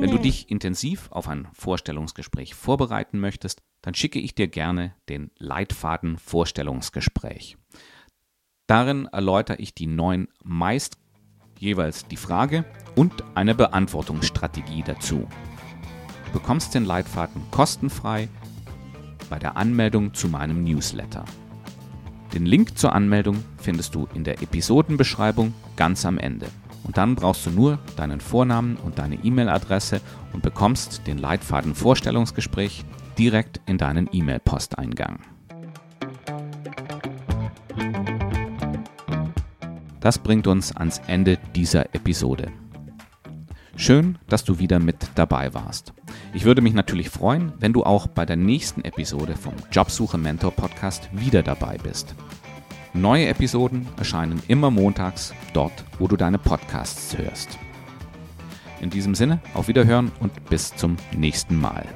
Wenn 0.00 0.10
du 0.10 0.18
dich 0.18 0.50
intensiv 0.50 1.10
auf 1.10 1.28
ein 1.28 1.48
Vorstellungsgespräch 1.52 2.54
vorbereiten 2.54 3.20
möchtest, 3.20 3.60
dann 3.82 3.94
schicke 3.94 4.18
ich 4.18 4.34
dir 4.34 4.48
gerne 4.48 4.94
den 5.08 5.30
Leitfaden 5.38 6.16
Vorstellungsgespräch. 6.18 7.56
Darin 8.66 9.06
erläutere 9.06 9.58
ich 9.58 9.74
die 9.74 9.86
neun 9.86 10.28
meist 10.42 10.96
jeweils 11.58 12.06
die 12.06 12.16
Frage 12.16 12.64
und 12.96 13.22
eine 13.34 13.54
Beantwortungsstrategie 13.54 14.82
dazu. 14.84 15.28
Du 16.26 16.32
bekommst 16.32 16.74
den 16.74 16.84
Leitfaden 16.84 17.42
kostenfrei 17.50 18.28
bei 19.28 19.38
der 19.38 19.56
Anmeldung 19.56 20.14
zu 20.14 20.28
meinem 20.28 20.64
Newsletter. 20.64 21.24
Den 22.32 22.46
Link 22.46 22.78
zur 22.78 22.94
Anmeldung 22.94 23.44
findest 23.58 23.94
du 23.94 24.08
in 24.14 24.24
der 24.24 24.42
Episodenbeschreibung 24.42 25.54
ganz 25.76 26.06
am 26.06 26.18
Ende. 26.18 26.48
Und 26.84 26.96
dann 26.96 27.14
brauchst 27.14 27.46
du 27.46 27.50
nur 27.50 27.78
deinen 27.96 28.20
Vornamen 28.20 28.76
und 28.76 28.98
deine 28.98 29.16
E-Mail-Adresse 29.16 30.00
und 30.32 30.42
bekommst 30.42 31.06
den 31.06 31.18
Leitfaden 31.18 31.74
Vorstellungsgespräch 31.74 32.84
direkt 33.18 33.60
in 33.66 33.78
deinen 33.78 34.08
E-Mail-Posteingang. 34.12 35.20
Das 40.00 40.18
bringt 40.18 40.46
uns 40.48 40.74
ans 40.74 41.00
Ende 41.06 41.38
dieser 41.54 41.94
Episode. 41.94 42.48
Schön, 43.76 44.18
dass 44.28 44.44
du 44.44 44.58
wieder 44.58 44.78
mit 44.78 45.08
dabei 45.14 45.54
warst. 45.54 45.92
Ich 46.34 46.44
würde 46.44 46.60
mich 46.60 46.74
natürlich 46.74 47.08
freuen, 47.08 47.52
wenn 47.60 47.72
du 47.72 47.84
auch 47.84 48.06
bei 48.06 48.26
der 48.26 48.36
nächsten 48.36 48.84
Episode 48.84 49.34
vom 49.34 49.54
Jobsuche 49.70 50.18
Mentor 50.18 50.52
Podcast 50.52 51.08
wieder 51.12 51.42
dabei 51.42 51.78
bist. 51.82 52.14
Neue 52.94 53.26
Episoden 53.26 53.86
erscheinen 53.96 54.42
immer 54.48 54.70
montags 54.70 55.32
dort, 55.54 55.84
wo 55.98 56.08
du 56.08 56.16
deine 56.16 56.38
Podcasts 56.38 57.16
hörst. 57.16 57.58
In 58.80 58.90
diesem 58.90 59.14
Sinne, 59.14 59.40
auf 59.54 59.68
Wiederhören 59.68 60.10
und 60.20 60.44
bis 60.50 60.74
zum 60.74 60.96
nächsten 61.16 61.58
Mal. 61.58 61.86